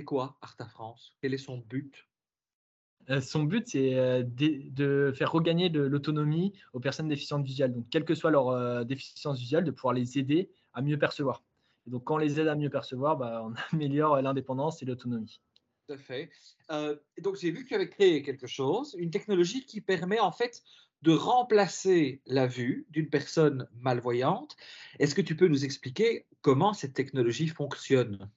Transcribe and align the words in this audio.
c'est 0.00 0.04
quoi 0.04 0.38
Arta 0.40 0.64
France? 0.64 1.14
Quel 1.20 1.34
est 1.34 1.38
son 1.38 1.58
but? 1.58 2.08
Euh, 3.10 3.20
son 3.20 3.42
but, 3.42 3.68
c'est 3.68 3.98
euh, 3.98 4.22
de, 4.24 5.12
faire 5.14 5.30
regagner 5.30 5.68
de 5.68 5.82
l'autonomie 5.82 6.54
aux 6.72 6.80
personnes 6.80 7.08
déficientes 7.08 7.44
visuelles. 7.44 7.74
Donc, 7.74 7.84
quelle 7.90 8.06
que 8.06 8.14
soit 8.14 8.30
leur 8.30 8.48
euh, 8.48 8.82
déficience 8.82 9.38
visuelle, 9.38 9.64
de 9.64 9.70
pouvoir 9.70 9.92
les 9.92 10.18
aider 10.18 10.48
à 10.72 10.80
mieux 10.80 10.98
percevoir. 10.98 11.42
Et 11.86 11.90
donc, 11.90 12.04
quand 12.04 12.14
on 12.14 12.18
les 12.18 12.40
aide 12.40 12.48
à 12.48 12.54
mieux 12.54 12.70
percevoir, 12.70 13.18
bah, 13.18 13.44
on 13.44 13.52
améliore 13.76 14.22
l'indépendance 14.22 14.82
et 14.82 14.86
l'autonomie. 14.86 15.42
Tout 15.86 15.92
à 15.92 15.98
fait. 15.98 16.30
donc, 17.18 17.36
j'ai 17.36 17.50
vu 17.50 17.64
que 17.64 17.68
tu 17.68 17.74
avais 17.74 17.90
créé 17.90 18.22
quelque 18.22 18.46
chose, 18.46 18.96
une 18.98 19.10
technologie 19.10 19.66
qui 19.66 19.82
permet 19.82 20.18
en 20.18 20.32
fait 20.32 20.62
de 21.02 21.12
remplacer 21.12 22.22
la 22.24 22.46
vue 22.46 22.86
d'une 22.88 23.10
personne 23.10 23.68
malvoyante. 23.74 24.56
Est-ce 24.98 25.14
que 25.14 25.20
tu 25.20 25.36
peux 25.36 25.48
nous 25.48 25.66
expliquer 25.66 26.26
comment 26.40 26.72
cette 26.72 26.94
technologie 26.94 27.48
fonctionne? 27.48 28.30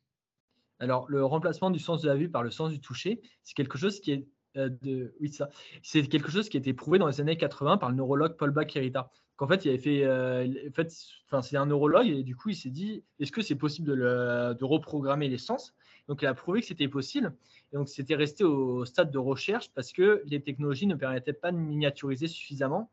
Alors, 0.83 1.05
le 1.07 1.23
remplacement 1.23 1.71
du 1.71 1.79
sens 1.79 2.01
de 2.01 2.09
la 2.09 2.15
vue 2.15 2.29
par 2.29 2.43
le 2.43 2.51
sens 2.51 2.69
du 2.69 2.81
toucher, 2.81 3.21
c'est 3.43 3.55
quelque 3.55 3.77
chose 3.77 4.01
qui 4.01 4.11
est 4.11 4.27
euh, 4.57 4.69
de, 4.81 5.15
oui, 5.21 5.29
ça. 5.31 5.49
C'est 5.81 6.03
quelque 6.07 6.29
chose 6.29 6.49
qui 6.49 6.57
a 6.57 6.59
été 6.59 6.73
prouvé 6.73 6.99
dans 6.99 7.07
les 7.07 7.21
années 7.21 7.37
80 7.37 7.77
par 7.77 7.89
le 7.89 7.95
neurologue 7.95 8.35
Paul 8.35 8.51
Bach-Hérita. 8.51 9.09
En 9.39 9.47
fait, 9.47 9.63
il 9.65 9.71
avait 9.71 10.03
euh, 10.03 10.69
fait, 10.73 10.93
enfin, 11.25 11.41
c'est 11.41 11.55
un 11.55 11.65
neurologue 11.65 12.07
et 12.07 12.23
du 12.23 12.35
coup, 12.35 12.49
il 12.49 12.55
s'est 12.55 12.69
dit, 12.69 13.03
est-ce 13.19 13.31
que 13.31 13.41
c'est 13.41 13.55
possible 13.55 13.89
de, 13.89 14.53
de, 14.53 14.65
reprogrammer 14.65 15.29
les 15.29 15.37
sens? 15.37 15.73
Donc, 16.07 16.21
il 16.21 16.27
a 16.27 16.33
prouvé 16.33 16.59
que 16.59 16.67
c'était 16.67 16.89
possible. 16.89 17.33
Et 17.71 17.77
donc, 17.77 17.87
c'était 17.87 18.15
resté 18.15 18.43
au 18.43 18.83
stade 18.85 19.09
de 19.09 19.17
recherche 19.17 19.69
parce 19.73 19.93
que 19.93 20.21
les 20.25 20.41
technologies 20.41 20.87
ne 20.87 20.95
permettaient 20.95 21.33
pas 21.33 21.51
de 21.51 21.57
miniaturiser 21.57 22.27
suffisamment. 22.27 22.91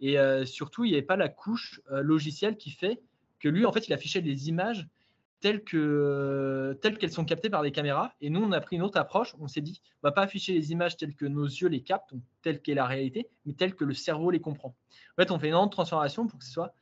Et 0.00 0.18
euh, 0.18 0.44
surtout, 0.44 0.84
il 0.84 0.90
n'y 0.90 0.94
avait 0.96 1.06
pas 1.06 1.16
la 1.16 1.28
couche 1.28 1.80
logicielle 1.90 2.56
qui 2.56 2.70
fait 2.70 3.00
que 3.40 3.48
lui, 3.48 3.66
en 3.66 3.72
fait, 3.72 3.88
il 3.88 3.92
affichait 3.92 4.22
des 4.22 4.48
images 4.48 4.88
telles 5.44 5.62
que 5.62 6.78
telles 6.80 6.96
qu'elles 6.96 7.12
sont 7.12 7.26
captées 7.26 7.50
par 7.50 7.60
des 7.60 7.70
caméras. 7.70 8.14
Et 8.22 8.30
nous, 8.30 8.40
on 8.40 8.50
a 8.52 8.62
pris 8.62 8.76
une 8.76 8.82
autre 8.82 8.98
approche. 8.98 9.34
On 9.38 9.46
s'est 9.46 9.60
dit, 9.60 9.82
on 10.02 10.08
va 10.08 10.10
pas 10.10 10.22
afficher 10.22 10.54
les 10.54 10.72
images 10.72 10.96
telles 10.96 11.14
que 11.14 11.26
nos 11.26 11.44
yeux 11.44 11.68
les 11.68 11.82
captent, 11.82 12.14
telles 12.40 12.62
qu'est 12.62 12.72
la 12.72 12.86
réalité, 12.86 13.28
mais 13.44 13.52
telles 13.52 13.74
que 13.74 13.84
le 13.84 13.92
cerveau 13.92 14.30
les 14.30 14.40
comprend. 14.40 14.74
En 15.18 15.22
fait, 15.22 15.30
on 15.30 15.38
fait 15.38 15.48
une 15.48 15.52
grande 15.52 15.70
transformation 15.70 16.26
pour 16.26 16.38
que 16.38 16.46
ce 16.46 16.50
soit 16.50 16.72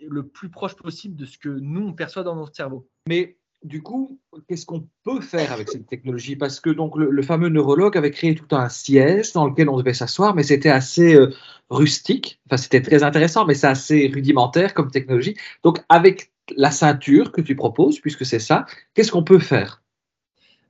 le 0.00 0.26
plus 0.26 0.48
proche 0.48 0.74
possible 0.74 1.14
de 1.14 1.24
ce 1.24 1.38
que 1.38 1.48
nous 1.48 1.86
on 1.86 1.92
perçoit 1.92 2.24
dans 2.24 2.34
notre 2.34 2.56
cerveau. 2.56 2.88
Mais 3.06 3.36
du 3.62 3.80
coup, 3.80 4.18
qu'est-ce 4.48 4.66
qu'on 4.66 4.88
peut 5.04 5.20
faire 5.20 5.52
avec 5.52 5.68
cette 5.68 5.86
technologie? 5.86 6.34
Parce 6.34 6.58
que 6.58 6.70
donc 6.70 6.96
le, 6.96 7.22
fameux 7.22 7.48
neurologue 7.48 7.96
avait 7.96 8.10
créé 8.10 8.34
tout 8.34 8.56
un 8.56 8.68
siège 8.68 9.32
dans 9.34 9.46
lequel 9.46 9.68
on 9.68 9.76
devait 9.76 9.94
s'asseoir, 9.94 10.34
mais 10.34 10.42
c'était 10.42 10.68
assez 10.68 11.14
euh, 11.14 11.32
rustique. 11.70 12.40
Enfin, 12.46 12.56
c'était 12.56 12.82
très 12.82 13.04
intéressant, 13.04 13.46
mais 13.46 13.54
c'est 13.54 13.68
assez 13.68 14.10
rudimentaire 14.12 14.74
comme 14.74 14.90
technologie. 14.90 15.36
Donc, 15.62 15.80
avec 15.88 16.33
la 16.56 16.70
ceinture 16.70 17.32
que 17.32 17.40
tu 17.40 17.56
proposes, 17.56 18.00
puisque 18.00 18.26
c'est 18.26 18.38
ça, 18.38 18.66
qu'est-ce 18.94 19.12
qu'on 19.12 19.24
peut 19.24 19.38
faire? 19.38 19.82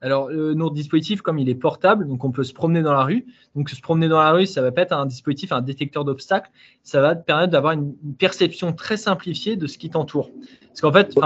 Alors, 0.01 0.31
notre 0.31 0.75
dispositif, 0.75 1.23
comme 1.23 1.39
il 1.39 1.49
est 1.49 1.55
portable, 1.55 2.07
donc 2.07 2.25
on 2.25 2.31
peut 2.31 2.45
se 2.45 2.53
promener 2.53 2.83
dans 2.83 2.93
la 2.93 3.05
rue. 3.05 3.25
Donc, 3.55 3.71
se 3.71 3.81
promener 3.81 4.07
dans 4.07 4.21
la 4.21 4.33
rue, 4.33 4.45
ça 4.45 4.61
va 4.61 4.71
pas 4.71 4.83
être 4.83 4.93
un 4.93 5.07
dispositif, 5.07 5.51
un 5.51 5.63
détecteur 5.63 6.05
d'obstacles. 6.05 6.51
Ça 6.83 7.01
va 7.01 7.17
te 7.17 7.25
permettre 7.25 7.53
d'avoir 7.53 7.73
une, 7.73 7.95
perception 8.19 8.75
très 8.75 8.99
simplifiée 8.99 9.57
de 9.57 9.67
ce 9.67 9.79
qui 9.79 9.89
t'entoure. 9.89 10.31
Parce 10.69 10.83
qu'en 10.83 10.93
fait, 10.93 11.19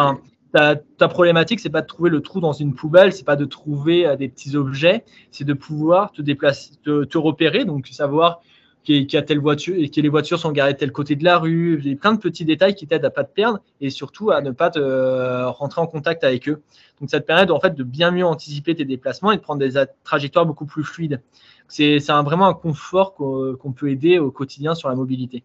ta, 0.52 0.76
ta, 0.76 1.08
problématique, 1.08 1.58
c'est 1.58 1.70
pas 1.70 1.82
de 1.82 1.88
trouver 1.88 2.08
le 2.08 2.20
trou 2.20 2.38
dans 2.38 2.52
une 2.52 2.72
poubelle, 2.72 3.12
c'est 3.12 3.24
pas 3.24 3.34
de 3.34 3.46
trouver 3.46 4.06
euh, 4.06 4.14
des 4.14 4.28
petits 4.28 4.54
objets, 4.54 5.04
c'est 5.32 5.44
de 5.44 5.54
pouvoir 5.54 6.12
te 6.12 6.22
déplacer, 6.22 6.74
te 6.84 7.18
repérer, 7.18 7.64
donc 7.64 7.88
savoir 7.88 8.42
qui, 8.88 9.16
a 9.16 9.22
telle 9.22 9.38
voiture 9.38 9.74
et 9.76 9.90
que 9.90 10.00
les 10.00 10.08
voitures 10.08 10.38
sont 10.38 10.52
garées 10.52 10.72
de 10.72 10.78
tel 10.78 10.92
côté 10.92 11.14
de 11.14 11.24
la 11.24 11.38
rue. 11.38 11.78
Il 11.82 11.90
y 11.90 11.92
a 11.92 11.96
plein 11.96 12.14
de 12.14 12.18
petits 12.18 12.44
détails 12.44 12.74
qui 12.74 12.86
t'aident 12.86 13.04
à 13.04 13.10
pas 13.10 13.24
te 13.24 13.32
perdre 13.32 13.60
et 13.80 13.90
surtout 13.90 14.30
à 14.30 14.40
ne 14.40 14.50
pas 14.50 14.70
te 14.70 14.78
euh, 14.78 15.50
rentrer 15.50 15.80
en 15.80 15.86
contact 15.86 16.24
avec 16.24 16.48
eux. 16.48 16.62
Donc 17.00 17.10
ça 17.10 17.20
te 17.20 17.26
permet 17.26 17.50
en 17.50 17.60
fait 17.60 17.74
de 17.74 17.84
bien 17.84 18.10
mieux 18.10 18.24
anticiper 18.24 18.74
tes 18.74 18.84
déplacements 18.84 19.32
et 19.32 19.36
de 19.36 19.42
prendre 19.42 19.60
des 19.60 19.84
trajectoires 20.04 20.46
beaucoup 20.46 20.66
plus 20.66 20.84
fluides. 20.84 21.20
C'est 21.68 21.98
vraiment 21.98 22.46
un 22.46 22.54
confort 22.54 23.14
qu'on 23.14 23.72
peut 23.72 23.90
aider 23.90 24.18
au 24.18 24.30
quotidien 24.30 24.74
sur 24.74 24.88
la 24.88 24.94
mobilité. 24.94 25.44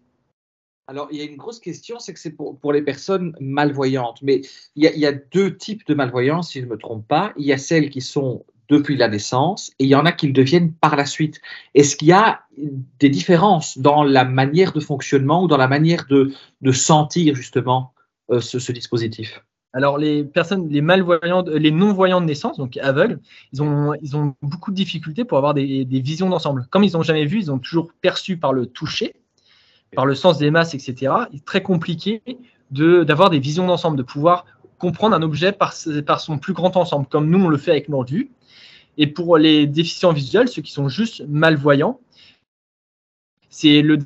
Alors, 0.87 1.07
il 1.11 1.17
y 1.17 1.21
a 1.21 1.23
une 1.23 1.37
grosse 1.37 1.59
question, 1.59 1.99
c'est 1.99 2.13
que 2.13 2.19
c'est 2.19 2.31
pour, 2.31 2.57
pour, 2.59 2.73
les 2.73 2.81
personnes 2.81 3.35
malvoyantes. 3.39 4.21
Mais 4.21 4.41
il 4.75 4.83
y, 4.83 4.87
a, 4.87 4.93
il 4.93 4.99
y, 4.99 5.05
a, 5.05 5.13
deux 5.13 5.55
types 5.55 5.87
de 5.87 5.93
malvoyance, 5.93 6.51
si 6.51 6.59
je 6.59 6.65
ne 6.65 6.71
me 6.71 6.77
trompe 6.77 7.07
pas. 7.07 7.33
Il 7.37 7.45
y 7.45 7.53
a 7.53 7.57
celles 7.57 7.89
qui 7.89 8.01
sont 8.01 8.45
depuis 8.69 8.95
la 8.95 9.07
naissance 9.07 9.71
et 9.79 9.85
il 9.85 9.89
y 9.89 9.95
en 9.95 10.05
a 10.05 10.11
qui 10.11 10.27
le 10.27 10.33
deviennent 10.33 10.73
par 10.73 10.95
la 10.95 11.05
suite. 11.05 11.41
Est-ce 11.75 11.95
qu'il 11.95 12.07
y 12.07 12.13
a 12.13 12.41
des 12.99 13.09
différences 13.09 13.77
dans 13.77 14.03
la 14.03 14.25
manière 14.25 14.71
de 14.73 14.79
fonctionnement 14.79 15.43
ou 15.43 15.47
dans 15.47 15.57
la 15.57 15.67
manière 15.67 16.05
de, 16.09 16.31
de 16.61 16.71
sentir 16.71 17.35
justement 17.35 17.93
euh, 18.31 18.39
ce, 18.39 18.71
dispositif? 18.71 19.43
Alors, 19.73 19.97
les 19.97 20.23
personnes, 20.23 20.69
les 20.69 20.81
malvoyantes, 20.81 21.49
les 21.49 21.71
non-voyants 21.71 22.21
de 22.21 22.27
naissance, 22.27 22.57
donc 22.57 22.77
aveugles, 22.77 23.19
ils 23.53 23.63
ont, 23.63 23.93
ils 24.01 24.15
ont 24.15 24.35
beaucoup 24.41 24.69
de 24.69 24.75
difficultés 24.75 25.25
pour 25.25 25.39
avoir 25.39 25.55
des, 25.55 25.83
des 25.83 25.99
visions 25.99 26.29
d'ensemble. 26.29 26.67
Comme 26.69 26.83
ils 26.83 26.93
n'ont 26.93 27.01
jamais 27.01 27.25
vu, 27.25 27.39
ils 27.39 27.51
ont 27.51 27.57
toujours 27.57 27.91
perçu 28.01 28.37
par 28.37 28.53
le 28.53 28.67
toucher, 28.67 29.15
par 29.95 30.05
le 30.05 30.13
sens 30.15 30.37
des 30.37 30.51
masses, 30.51 30.75
etc. 30.75 31.13
Il 31.31 31.37
est 31.37 31.45
très 31.45 31.63
compliqué 31.63 32.21
d'avoir 32.71 33.29
des 33.29 33.39
visions 33.39 33.67
d'ensemble, 33.67 33.97
de 33.97 34.03
pouvoir 34.03 34.45
comprendre 34.77 35.15
un 35.15 35.21
objet 35.21 35.51
par, 35.51 35.73
par, 36.05 36.19
son 36.19 36.37
plus 36.37 36.53
grand 36.53 36.75
ensemble, 36.75 37.07
comme 37.07 37.29
nous 37.29 37.43
on 37.43 37.47
le 37.47 37.57
fait 37.57 37.71
avec 37.71 37.89
nos 37.89 38.03
vue. 38.03 38.31
Et 38.97 39.07
pour 39.07 39.37
les 39.37 39.67
déficients 39.67 40.13
visuels, 40.13 40.47
ceux 40.47 40.61
qui 40.61 40.71
sont 40.71 40.87
juste 40.87 41.23
malvoyants, 41.27 41.99
c'est 43.49 43.81
le 43.81 43.99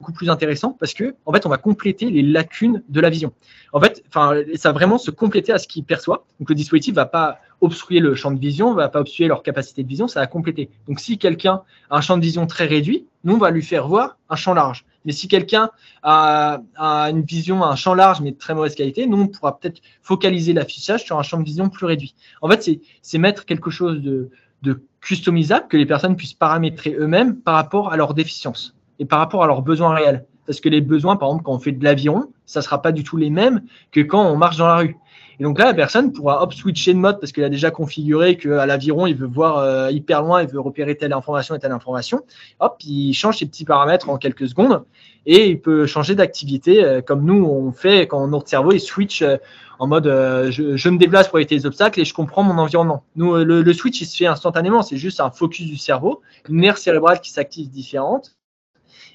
beaucoup 0.00 0.12
plus 0.12 0.30
intéressant 0.30 0.74
parce 0.80 0.94
que 0.94 1.14
en 1.26 1.32
fait 1.32 1.44
on 1.44 1.50
va 1.50 1.58
compléter 1.58 2.10
les 2.10 2.22
lacunes 2.22 2.82
de 2.88 3.00
la 3.00 3.10
vision. 3.10 3.32
En 3.72 3.80
fait, 3.80 4.02
enfin 4.08 4.34
ça 4.54 4.70
va 4.70 4.72
vraiment 4.72 4.96
se 4.96 5.10
compléter 5.10 5.52
à 5.52 5.58
ce 5.58 5.68
qu'ils 5.68 5.84
perçoivent. 5.84 6.22
Donc 6.38 6.48
le 6.48 6.54
dispositif 6.54 6.94
va 6.94 7.04
pas 7.04 7.38
obstruer 7.60 8.00
le 8.00 8.14
champ 8.14 8.30
de 8.30 8.40
vision, 8.40 8.72
va 8.72 8.88
pas 8.88 9.00
obstruer 9.00 9.28
leur 9.28 9.42
capacité 9.42 9.82
de 9.82 9.88
vision, 9.88 10.08
ça 10.08 10.20
va 10.20 10.26
compléter. 10.26 10.70
Donc 10.88 11.00
si 11.00 11.18
quelqu'un 11.18 11.62
a 11.90 11.98
un 11.98 12.00
champ 12.00 12.16
de 12.16 12.22
vision 12.22 12.46
très 12.46 12.64
réduit, 12.64 13.06
nous 13.24 13.34
on 13.34 13.38
va 13.38 13.50
lui 13.50 13.62
faire 13.62 13.86
voir 13.86 14.16
un 14.30 14.36
champ 14.36 14.54
large. 14.54 14.86
Mais 15.04 15.12
si 15.12 15.28
quelqu'un 15.28 15.70
a, 16.02 16.60
une 16.78 17.22
vision, 17.22 17.64
un 17.64 17.76
champ 17.76 17.94
large 17.94 18.20
mais 18.20 18.32
de 18.32 18.36
très 18.36 18.54
mauvaise 18.54 18.74
qualité, 18.74 19.06
nous 19.06 19.22
on 19.22 19.28
pourra 19.28 19.58
peut-être 19.58 19.80
focaliser 20.02 20.52
l'affichage 20.52 21.04
sur 21.04 21.18
un 21.18 21.22
champ 21.22 21.38
de 21.38 21.44
vision 21.44 21.68
plus 21.68 21.86
réduit. 21.86 22.14
En 22.42 22.48
fait, 22.48 22.70
c'est 23.02 23.18
mettre 23.18 23.44
quelque 23.44 23.70
chose 23.70 24.00
de, 24.02 24.30
de 24.62 24.82
customisable 25.00 25.68
que 25.68 25.76
les 25.76 25.86
personnes 25.86 26.16
puissent 26.16 26.34
paramétrer 26.34 26.94
eux-mêmes 26.98 27.36
par 27.36 27.54
rapport 27.54 27.92
à 27.92 27.96
leurs 27.96 28.14
déficiences 28.14 28.76
et 28.98 29.06
par 29.06 29.18
rapport 29.18 29.42
à 29.42 29.46
leurs 29.46 29.62
besoins 29.62 29.94
réels. 29.94 30.26
Parce 30.50 30.60
que 30.60 30.68
les 30.68 30.80
besoins, 30.80 31.14
par 31.14 31.28
exemple, 31.28 31.44
quand 31.44 31.52
on 31.52 31.60
fait 31.60 31.70
de 31.70 31.84
l'avion, 31.84 32.32
ça 32.44 32.58
ne 32.58 32.64
sera 32.64 32.82
pas 32.82 32.90
du 32.90 33.04
tout 33.04 33.16
les 33.16 33.30
mêmes 33.30 33.62
que 33.92 34.00
quand 34.00 34.26
on 34.26 34.36
marche 34.36 34.56
dans 34.56 34.66
la 34.66 34.78
rue. 34.78 34.96
Et 35.38 35.44
donc 35.44 35.60
là, 35.60 35.66
la 35.66 35.74
personne 35.74 36.12
pourra 36.12 36.42
hop 36.42 36.52
switcher 36.52 36.92
de 36.92 36.98
mode 36.98 37.20
parce 37.20 37.30
qu'elle 37.30 37.44
a 37.44 37.48
déjà 37.48 37.70
configuré 37.70 38.36
qu'à 38.36 38.66
l'aviron, 38.66 39.06
il 39.06 39.14
veut 39.14 39.28
voir 39.28 39.58
euh, 39.58 39.92
hyper 39.92 40.22
loin, 40.22 40.42
il 40.42 40.48
veut 40.48 40.58
repérer 40.58 40.96
telle 40.96 41.12
information 41.12 41.54
et 41.54 41.60
telle 41.60 41.70
information. 41.70 42.22
Hop, 42.58 42.78
il 42.84 43.14
change 43.14 43.38
ses 43.38 43.46
petits 43.46 43.64
paramètres 43.64 44.10
en 44.10 44.18
quelques 44.18 44.48
secondes 44.48 44.82
et 45.24 45.50
il 45.50 45.60
peut 45.60 45.86
changer 45.86 46.16
d'activité 46.16 46.82
euh, 46.82 47.00
comme 47.00 47.24
nous 47.24 47.44
on 47.44 47.70
fait 47.70 48.08
quand 48.08 48.26
notre 48.26 48.48
cerveau 48.48 48.72
il 48.72 48.80
switch 48.80 49.22
euh, 49.22 49.36
en 49.78 49.86
mode 49.86 50.06
je, 50.50 50.88
me 50.88 50.98
déplace 50.98 51.28
pour 51.28 51.38
éviter 51.38 51.54
les 51.54 51.64
obstacles 51.64 52.00
et 52.00 52.04
je 52.04 52.12
comprends 52.12 52.42
mon 52.42 52.58
environnement. 52.58 53.04
Nous, 53.14 53.36
le, 53.36 53.62
le 53.62 53.72
switch 53.72 54.00
il 54.00 54.06
se 54.06 54.16
fait 54.16 54.26
instantanément, 54.26 54.82
c'est 54.82 54.96
juste 54.96 55.20
un 55.20 55.30
focus 55.30 55.68
du 55.68 55.76
cerveau, 55.76 56.22
une 56.48 56.64
aire 56.64 56.76
cérébrale 56.76 57.20
qui 57.20 57.30
s'active 57.30 57.70
différente 57.70 58.34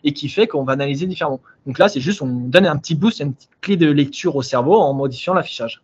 et 0.06 0.14
qui 0.14 0.30
fait 0.30 0.48
qu'on 0.48 0.64
va 0.64 0.74
analyser 0.74 1.08
différemment. 1.08 1.42
Donc 1.66 1.80
là, 1.80 1.90
c'est 1.90 2.00
juste, 2.00 2.22
on 2.22 2.28
donne 2.28 2.68
un 2.68 2.78
petit 2.78 2.96
boost, 2.96 3.20
une 3.20 3.34
petite 3.34 3.50
clé 3.60 3.76
de 3.76 3.92
lecture 3.92 4.36
au 4.36 4.44
cerveau 4.44 4.76
en 4.76 4.94
modifiant 4.94 5.34
l'affichage. 5.34 5.82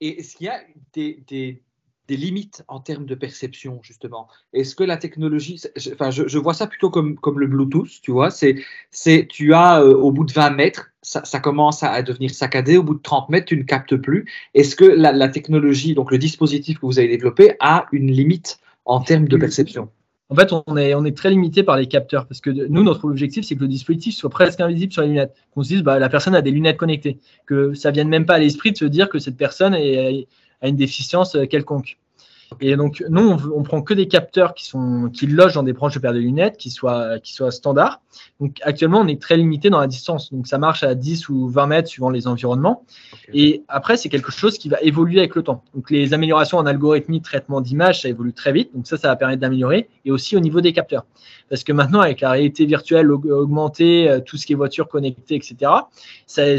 Et 0.00 0.20
est-ce 0.20 0.36
qu'il 0.36 0.46
y 0.46 0.50
a 0.50 0.60
des, 0.92 1.22
des, 1.26 1.62
des, 2.06 2.16
limites 2.16 2.64
en 2.68 2.80
termes 2.80 3.06
de 3.06 3.14
perception, 3.14 3.80
justement? 3.82 4.28
Est-ce 4.52 4.74
que 4.74 4.84
la 4.84 4.98
technologie, 4.98 5.60
enfin, 5.92 6.10
je, 6.10 6.28
je, 6.28 6.38
vois 6.38 6.54
ça 6.54 6.66
plutôt 6.66 6.90
comme, 6.90 7.16
comme 7.16 7.40
le 7.40 7.46
Bluetooth, 7.46 8.00
tu 8.02 8.10
vois, 8.10 8.30
c'est, 8.30 8.56
c'est 8.90 9.26
tu 9.26 9.54
as 9.54 9.80
euh, 9.80 9.94
au 9.94 10.12
bout 10.12 10.24
de 10.24 10.32
20 10.32 10.50
mètres, 10.50 10.90
ça, 11.02 11.24
ça, 11.24 11.40
commence 11.40 11.82
à 11.82 12.02
devenir 12.02 12.30
saccadé, 12.30 12.76
au 12.76 12.82
bout 12.82 12.94
de 12.94 13.02
30 13.02 13.30
mètres, 13.30 13.46
tu 13.46 13.56
ne 13.56 13.62
captes 13.62 13.96
plus. 13.96 14.26
Est-ce 14.54 14.76
que 14.76 14.84
la, 14.84 15.12
la 15.12 15.28
technologie, 15.28 15.94
donc 15.94 16.10
le 16.10 16.18
dispositif 16.18 16.78
que 16.78 16.86
vous 16.86 16.98
avez 16.98 17.08
développé, 17.08 17.54
a 17.60 17.86
une 17.92 18.10
limite 18.10 18.60
en 18.84 19.00
termes 19.00 19.28
de 19.28 19.36
perception? 19.38 19.90
En 20.30 20.36
fait, 20.36 20.52
on 20.52 20.76
est, 20.76 21.16
très 21.16 21.30
limité 21.30 21.64
par 21.64 21.76
les 21.76 21.86
capteurs 21.86 22.26
parce 22.26 22.40
que 22.40 22.50
nous, 22.50 22.84
notre 22.84 23.04
objectif, 23.04 23.44
c'est 23.44 23.56
que 23.56 23.62
le 23.62 23.68
dispositif 23.68 24.14
soit 24.14 24.30
presque 24.30 24.60
invisible 24.60 24.92
sur 24.92 25.02
les 25.02 25.08
lunettes. 25.08 25.34
Qu'on 25.52 25.64
se 25.64 25.68
dise, 25.68 25.82
bah, 25.82 25.98
la 25.98 26.08
personne 26.08 26.36
a 26.36 26.40
des 26.40 26.52
lunettes 26.52 26.76
connectées, 26.76 27.18
que 27.46 27.74
ça 27.74 27.90
vienne 27.90 28.08
même 28.08 28.26
pas 28.26 28.34
à 28.34 28.38
l'esprit 28.38 28.70
de 28.70 28.76
se 28.76 28.84
dire 28.84 29.08
que 29.08 29.18
cette 29.18 29.36
personne 29.36 29.74
a 29.74 30.68
une 30.68 30.76
déficience 30.76 31.36
quelconque. 31.50 31.98
Et 32.60 32.76
donc, 32.76 33.04
nous, 33.08 33.22
on, 33.22 33.38
on, 33.54 33.62
prend 33.62 33.80
que 33.80 33.94
des 33.94 34.08
capteurs 34.08 34.54
qui, 34.54 34.66
sont, 34.66 35.08
qui 35.12 35.26
logent 35.26 35.54
dans 35.54 35.62
des 35.62 35.72
branches 35.72 35.94
de 35.94 36.00
paires 36.00 36.12
de 36.12 36.18
lunettes, 36.18 36.56
qui 36.56 36.70
soient, 36.70 37.18
qui 37.20 37.32
soient 37.32 37.52
standards. 37.52 38.00
Donc, 38.40 38.56
actuellement, 38.62 39.00
on 39.00 39.06
est 39.06 39.20
très 39.20 39.36
limité 39.36 39.70
dans 39.70 39.78
la 39.78 39.86
distance. 39.86 40.32
Donc, 40.32 40.46
ça 40.46 40.58
marche 40.58 40.82
à 40.82 40.94
10 40.94 41.28
ou 41.28 41.48
20 41.48 41.66
mètres 41.68 41.88
suivant 41.88 42.10
les 42.10 42.26
environnements. 42.26 42.84
Et 43.32 43.62
après, 43.68 43.96
c'est 43.96 44.08
quelque 44.08 44.32
chose 44.32 44.58
qui 44.58 44.68
va 44.68 44.78
évoluer 44.82 45.20
avec 45.20 45.36
le 45.36 45.42
temps. 45.42 45.62
Donc, 45.74 45.90
les 45.90 46.12
améliorations 46.12 46.58
en 46.58 46.66
algorithmie, 46.66 47.22
traitement 47.22 47.60
d'image, 47.60 48.02
ça 48.02 48.08
évolue 48.08 48.32
très 48.32 48.52
vite. 48.52 48.74
Donc, 48.74 48.86
ça, 48.86 48.96
ça 48.96 49.08
va 49.08 49.16
permettre 49.16 49.40
d'améliorer. 49.40 49.88
Et 50.04 50.10
aussi 50.10 50.36
au 50.36 50.40
niveau 50.40 50.60
des 50.60 50.72
capteurs. 50.72 51.06
Parce 51.48 51.62
que 51.62 51.72
maintenant, 51.72 52.00
avec 52.00 52.20
la 52.20 52.30
réalité 52.30 52.66
virtuelle 52.66 53.12
augmentée, 53.12 54.08
euh, 54.08 54.20
tout 54.20 54.36
ce 54.36 54.46
qui 54.46 54.54
est 54.54 54.56
voiture 54.56 54.88
connectée, 54.88 55.36
etc., 55.36 55.70
c'est 56.26 56.58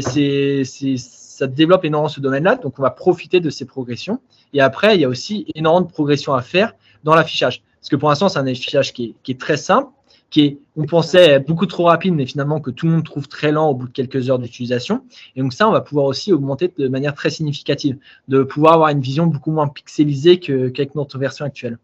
ça 1.32 1.46
développe 1.46 1.84
énormément 1.84 2.08
ce 2.08 2.20
domaine-là, 2.20 2.56
donc 2.56 2.78
on 2.78 2.82
va 2.82 2.90
profiter 2.90 3.40
de 3.40 3.48
ces 3.48 3.64
progressions. 3.64 4.20
Et 4.52 4.60
après, 4.60 4.96
il 4.96 5.00
y 5.00 5.04
a 5.04 5.08
aussi 5.08 5.46
énormément 5.54 5.86
de 5.86 5.90
progressions 5.90 6.34
à 6.34 6.42
faire 6.42 6.74
dans 7.04 7.14
l'affichage. 7.14 7.62
Parce 7.80 7.88
que 7.88 7.96
pour 7.96 8.10
l'instant, 8.10 8.28
c'est 8.28 8.38
un 8.38 8.46
affichage 8.46 8.92
qui 8.92 9.16
est, 9.26 9.40
très 9.40 9.56
simple, 9.56 9.90
qui 10.30 10.42
est, 10.42 10.58
on 10.76 10.84
pensait, 10.84 11.40
beaucoup 11.40 11.66
trop 11.66 11.84
rapide, 11.84 12.14
mais 12.14 12.26
finalement 12.26 12.60
que 12.60 12.70
tout 12.70 12.86
le 12.86 12.92
monde 12.92 13.04
trouve 13.04 13.28
très 13.28 13.50
lent 13.50 13.70
au 13.70 13.74
bout 13.74 13.88
de 13.88 13.92
quelques 13.92 14.28
heures 14.28 14.38
d'utilisation. 14.38 15.04
Et 15.34 15.40
donc 15.40 15.52
ça, 15.52 15.68
on 15.68 15.72
va 15.72 15.80
pouvoir 15.80 16.06
aussi 16.06 16.32
augmenter 16.32 16.72
de 16.76 16.88
manière 16.88 17.14
très 17.14 17.30
significative, 17.30 17.96
de 18.28 18.42
pouvoir 18.42 18.74
avoir 18.74 18.90
une 18.90 19.00
vision 19.00 19.26
beaucoup 19.26 19.52
moins 19.52 19.68
pixelisée 19.68 20.38
qu'avec 20.38 20.94
notre 20.94 21.18
version 21.18 21.44
actuelle. 21.44 21.78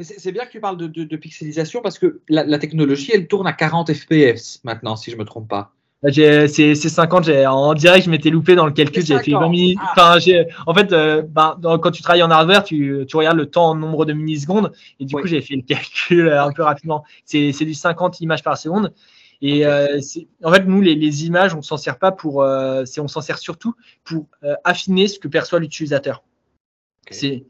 C'est 0.00 0.32
bien 0.32 0.44
que 0.44 0.52
tu 0.52 0.60
parles 0.60 0.76
de, 0.76 1.16
pixelisation 1.16 1.80
parce 1.80 1.98
que 1.98 2.20
la, 2.28 2.58
technologie, 2.58 3.12
elle 3.14 3.26
tourne 3.26 3.46
à 3.46 3.54
40 3.54 3.94
FPS 3.94 4.60
maintenant, 4.62 4.96
si 4.96 5.10
je 5.10 5.16
ne 5.16 5.20
me 5.20 5.24
trompe 5.24 5.48
pas. 5.48 5.72
C'est 6.02 6.76
50, 6.76 7.28
en 7.46 7.74
direct, 7.74 8.04
je 8.04 8.10
m'étais 8.10 8.28
loupé 8.28 8.54
dans 8.54 8.66
le 8.66 8.72
calcul, 8.72 9.04
j'ai 9.04 9.18
fait 9.18 9.32
20 9.32 9.48
minutes. 9.48 9.78
Ah. 9.96 10.18
en 10.66 10.74
fait, 10.74 10.92
euh, 10.92 11.22
bah, 11.22 11.58
quand 11.62 11.90
tu 11.90 12.02
travailles 12.02 12.22
en 12.22 12.30
hardware, 12.30 12.64
tu, 12.64 13.04
tu, 13.08 13.16
regardes 13.16 13.38
le 13.38 13.46
temps 13.46 13.70
en 13.70 13.74
nombre 13.74 14.04
de 14.04 14.12
millisecondes, 14.12 14.72
et 15.00 15.06
du 15.06 15.14
coup, 15.14 15.26
j'ai 15.26 15.40
fait 15.40 15.56
le 15.56 15.62
calcul 15.62 16.28
euh, 16.28 16.44
un 16.44 16.52
peu 16.52 16.62
rapidement. 16.62 17.04
C'est 17.24 17.52
du 17.52 17.74
50 17.74 18.20
images 18.20 18.42
par 18.42 18.58
seconde. 18.58 18.92
Et 19.42 19.66
euh, 19.66 20.00
en 20.44 20.52
fait, 20.52 20.64
nous, 20.66 20.80
les, 20.80 21.26
images, 21.26 21.54
on 21.54 21.62
s'en 21.62 21.76
sert 21.76 21.98
pas 21.98 22.12
pour, 22.12 22.36
on 22.36 23.08
s'en 23.08 23.20
sert 23.20 23.38
surtout 23.38 23.74
pour 24.04 24.26
affiner 24.64 25.08
ce 25.08 25.18
que 25.18 25.28
perçoit 25.28 25.60
l'utilisateur. 25.60 26.22
C'est 27.10 27.44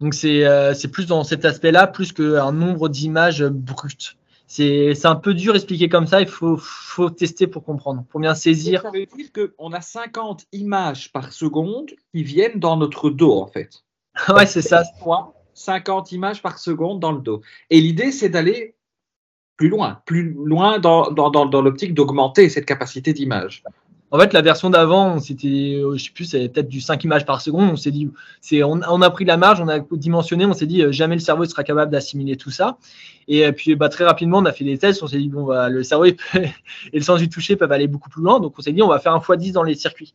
donc 0.00 0.14
c'est 0.14 0.90
plus 0.92 1.06
dans 1.06 1.24
cet 1.24 1.44
aspect-là, 1.44 1.88
plus 1.88 2.12
qu'un 2.12 2.52
nombre 2.52 2.88
d'images 2.88 3.44
brutes 3.44 4.17
c'est 4.48 5.06
un 5.06 5.14
peu 5.14 5.34
dur 5.34 5.54
expliquer 5.54 5.88
comme 5.88 6.06
ça. 6.06 6.20
Il 6.20 6.26
faut, 6.26 6.56
faut 6.56 7.10
tester 7.10 7.46
pour 7.46 7.64
comprendre, 7.64 8.04
pour 8.08 8.18
bien 8.18 8.34
saisir. 8.34 8.82
Ça 8.82 8.90
veut 8.90 9.04
dire 9.04 9.28
qu'on 9.32 9.72
a 9.72 9.82
50 9.82 10.46
images 10.52 11.12
par 11.12 11.32
seconde 11.32 11.90
qui 12.12 12.22
viennent 12.24 12.58
dans 12.58 12.76
notre 12.76 13.10
dos, 13.10 13.32
en 13.32 13.46
fait? 13.46 13.84
ouais, 14.30 14.46
c'est 14.46 14.62
ça. 14.62 14.82
50 15.54 16.12
images 16.12 16.40
par 16.40 16.58
seconde 16.58 16.98
dans 16.98 17.12
le 17.12 17.20
dos. 17.20 17.42
Et 17.68 17.80
l'idée, 17.80 18.10
c'est 18.10 18.30
d'aller 18.30 18.74
plus 19.56 19.68
loin, 19.68 20.00
plus 20.06 20.32
loin 20.32 20.78
dans, 20.78 21.10
dans, 21.10 21.30
dans, 21.30 21.44
dans 21.44 21.60
l'optique 21.60 21.92
d'augmenter 21.92 22.48
cette 22.48 22.64
capacité 22.64 23.12
d'image. 23.12 23.62
En 24.10 24.18
fait, 24.18 24.32
la 24.32 24.40
version 24.40 24.70
d'avant, 24.70 25.18
c'était, 25.20 25.82
euh, 25.82 25.96
peut-être 26.18 26.68
du 26.68 26.80
5 26.80 27.04
images 27.04 27.26
par 27.26 27.42
seconde. 27.42 27.70
On 27.70 27.76
s'est 27.76 27.90
dit, 27.90 28.08
on, 28.62 29.02
a 29.02 29.10
pris 29.10 29.26
la 29.26 29.36
marge, 29.36 29.60
on 29.60 29.68
a 29.68 29.80
dimensionné, 29.80 30.46
on 30.46 30.54
s'est 30.54 30.66
dit, 30.66 30.82
euh, 30.82 30.92
jamais 30.92 31.14
le 31.14 31.20
cerveau 31.20 31.44
sera 31.44 31.62
capable 31.62 31.92
d'assimiler 31.92 32.36
tout 32.36 32.50
ça. 32.50 32.78
Et 33.28 33.44
euh, 33.44 33.52
puis, 33.52 33.74
bah, 33.76 33.90
très 33.90 34.04
rapidement, 34.04 34.38
on 34.38 34.46
a 34.46 34.52
fait 34.52 34.64
des 34.64 34.78
tests. 34.78 35.02
On 35.02 35.06
s'est 35.08 35.18
dit, 35.18 35.28
bon, 35.28 35.44
bah, 35.44 35.68
le 35.68 35.82
cerveau 35.82 36.06
et 36.06 36.16
le 36.92 37.00
sens 37.00 37.18
du 37.18 37.28
toucher 37.28 37.56
peuvent 37.56 37.72
aller 37.72 37.86
beaucoup 37.86 38.08
plus 38.08 38.22
loin. 38.22 38.40
Donc, 38.40 38.54
on 38.58 38.62
s'est 38.62 38.72
dit, 38.72 38.82
on 38.82 38.88
va 38.88 38.98
faire 38.98 39.12
un 39.12 39.18
x10 39.18 39.52
dans 39.52 39.62
les 39.62 39.74
circuits. 39.74 40.14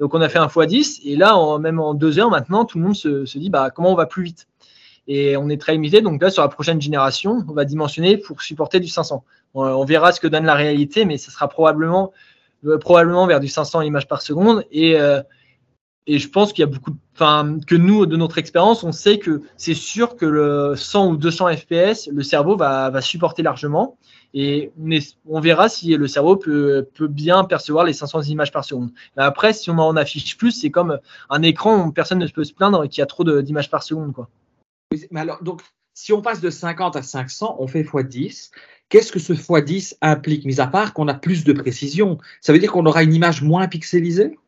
Donc, 0.00 0.14
on 0.14 0.20
a 0.20 0.28
fait 0.28 0.38
un 0.38 0.48
x10. 0.48 1.02
Et 1.04 1.14
là, 1.14 1.58
même 1.58 1.78
en 1.78 1.94
deux 1.94 2.18
heures 2.18 2.30
maintenant, 2.30 2.64
tout 2.64 2.78
le 2.78 2.84
monde 2.84 2.96
se, 2.96 3.38
dit, 3.38 3.50
bah, 3.50 3.70
comment 3.70 3.92
on 3.92 3.96
va 3.96 4.06
plus 4.06 4.24
vite? 4.24 4.48
Et 5.06 5.36
on 5.36 5.48
est 5.48 5.60
très 5.60 5.72
limité. 5.72 6.02
Donc 6.02 6.20
là, 6.20 6.28
sur 6.30 6.42
la 6.42 6.48
prochaine 6.48 6.80
génération, 6.82 7.42
on 7.48 7.52
va 7.52 7.64
dimensionner 7.64 8.18
pour 8.18 8.42
supporter 8.42 8.78
du 8.78 8.88
500. 8.88 9.24
On, 9.54 9.84
verra 9.84 10.12
ce 10.12 10.20
que 10.20 10.28
donne 10.28 10.44
la 10.44 10.54
réalité, 10.54 11.06
mais 11.06 11.16
ce 11.16 11.30
sera 11.30 11.48
probablement 11.48 12.12
probablement 12.80 13.26
vers 13.26 13.40
du 13.40 13.48
500 13.48 13.82
images 13.82 14.08
par 14.08 14.22
seconde. 14.22 14.64
Et, 14.70 14.98
euh, 14.98 15.22
et 16.06 16.18
je 16.18 16.28
pense 16.28 16.52
qu'il 16.52 16.62
y 16.62 16.68
a 16.68 16.70
beaucoup, 16.70 16.92
enfin, 17.14 17.58
que 17.66 17.74
nous, 17.74 18.06
de 18.06 18.16
notre 18.16 18.38
expérience, 18.38 18.82
on 18.82 18.92
sait 18.92 19.18
que 19.18 19.42
c'est 19.56 19.74
sûr 19.74 20.16
que 20.16 20.24
le 20.24 20.74
100 20.74 21.08
ou 21.08 21.16
200 21.16 21.56
FPS, 21.56 22.08
le 22.10 22.22
cerveau 22.22 22.56
va, 22.56 22.90
va 22.90 23.00
supporter 23.00 23.42
largement. 23.42 23.98
Et 24.34 24.72
on 25.26 25.40
verra 25.40 25.68
si 25.68 25.94
le 25.96 26.06
cerveau 26.06 26.36
peut, 26.36 26.86
peut 26.94 27.08
bien 27.08 27.44
percevoir 27.44 27.84
les 27.84 27.92
500 27.92 28.22
images 28.22 28.52
par 28.52 28.64
seconde. 28.64 28.90
Après, 29.16 29.52
si 29.52 29.70
on 29.70 29.78
en 29.78 29.96
affiche 29.96 30.36
plus, 30.36 30.52
c'est 30.52 30.70
comme 30.70 30.98
un 31.30 31.42
écran 31.42 31.86
où 31.86 31.92
personne 31.92 32.18
ne 32.18 32.26
peut 32.26 32.44
se 32.44 32.52
plaindre 32.52 32.88
qu'il 32.88 33.00
y 33.00 33.02
a 33.02 33.06
trop 33.06 33.24
d'images 33.24 33.70
par 33.70 33.82
seconde. 33.82 34.12
Quoi. 34.12 34.28
Alors, 35.14 35.42
donc, 35.42 35.62
si 35.94 36.12
on 36.12 36.22
passe 36.22 36.40
de 36.40 36.50
50 36.50 36.96
à 36.96 37.02
500, 37.02 37.56
on 37.58 37.66
fait 37.66 37.82
x10. 37.82 38.50
Qu'est-ce 38.88 39.12
que 39.12 39.18
ce 39.18 39.32
x10 39.32 39.96
implique, 40.00 40.44
mis 40.44 40.60
à 40.60 40.66
part 40.66 40.94
qu'on 40.94 41.08
a 41.08 41.14
plus 41.14 41.44
de 41.44 41.52
précision? 41.52 42.18
Ça 42.40 42.52
veut 42.52 42.58
dire 42.58 42.72
qu'on 42.72 42.86
aura 42.86 43.02
une 43.02 43.14
image 43.14 43.42
moins 43.42 43.68
pixelisée? 43.68 44.38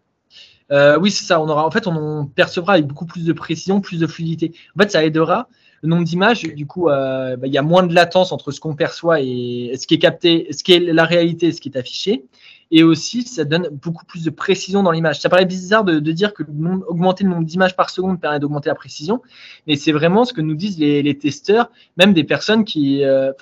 Euh, 0.73 0.99
Oui, 0.99 1.11
c'est 1.11 1.25
ça. 1.25 1.41
On 1.41 1.49
aura, 1.49 1.67
en 1.67 1.71
fait, 1.71 1.87
on 1.87 2.27
percevra 2.27 2.75
avec 2.75 2.87
beaucoup 2.87 3.07
plus 3.07 3.25
de 3.25 3.33
précision, 3.33 3.81
plus 3.81 3.99
de 3.99 4.07
fluidité. 4.07 4.53
En 4.77 4.83
fait, 4.83 4.91
ça 4.91 5.05
aidera 5.05 5.49
le 5.83 5.89
nombre 5.89 6.05
d'images. 6.05 6.43
Du 6.43 6.67
coup, 6.67 6.89
euh, 6.89 7.37
bah, 7.37 7.47
il 7.47 7.53
y 7.53 7.59
a 7.59 7.63
moins 7.63 7.83
de 7.83 7.95
latence 7.95 8.33
entre 8.33 8.51
ce 8.51 8.61
qu'on 8.61 8.75
perçoit 8.75 9.21
et 9.21 9.73
ce 9.79 9.87
qui 9.87 9.95
est 9.95 9.99
capté, 9.99 10.49
ce 10.53 10.63
qui 10.63 10.73
est 10.73 10.81
la 10.81 11.05
réalité 11.05 11.49
et 11.49 11.53
ce 11.53 11.61
qui 11.61 11.69
est 11.69 11.77
affiché 11.77 12.25
et 12.71 12.83
aussi 12.83 13.23
ça 13.23 13.45
donne 13.45 13.69
beaucoup 13.71 14.05
plus 14.05 14.25
de 14.25 14.31
précision 14.31 14.83
dans 14.83 14.91
l'image. 14.91 15.21
Ça 15.21 15.29
paraît 15.29 15.45
bizarre 15.45 15.85
de, 15.85 15.99
dire 15.99 16.33
que 16.35 16.43
augmenter 16.89 17.25
le 17.25 17.31
nombre 17.31 17.45
d'images 17.45 17.77
par 17.77 17.91
seconde 17.91 18.21
permet 18.21 18.39
d'augmenter 18.39 18.69
la 18.69 18.75
précision, 18.75 19.23
mais 19.67 19.77
c'est 19.77 19.93
vraiment 19.93 20.25
ce 20.25 20.33
que 20.33 20.41
nous 20.41 20.55
disent 20.55 20.79
les, 20.79 21.19
testeurs, 21.19 21.71
même 21.97 22.13
des 22.13 22.25
personnes 22.25 22.65
qui, 22.65 23.05
euh, 23.05 23.33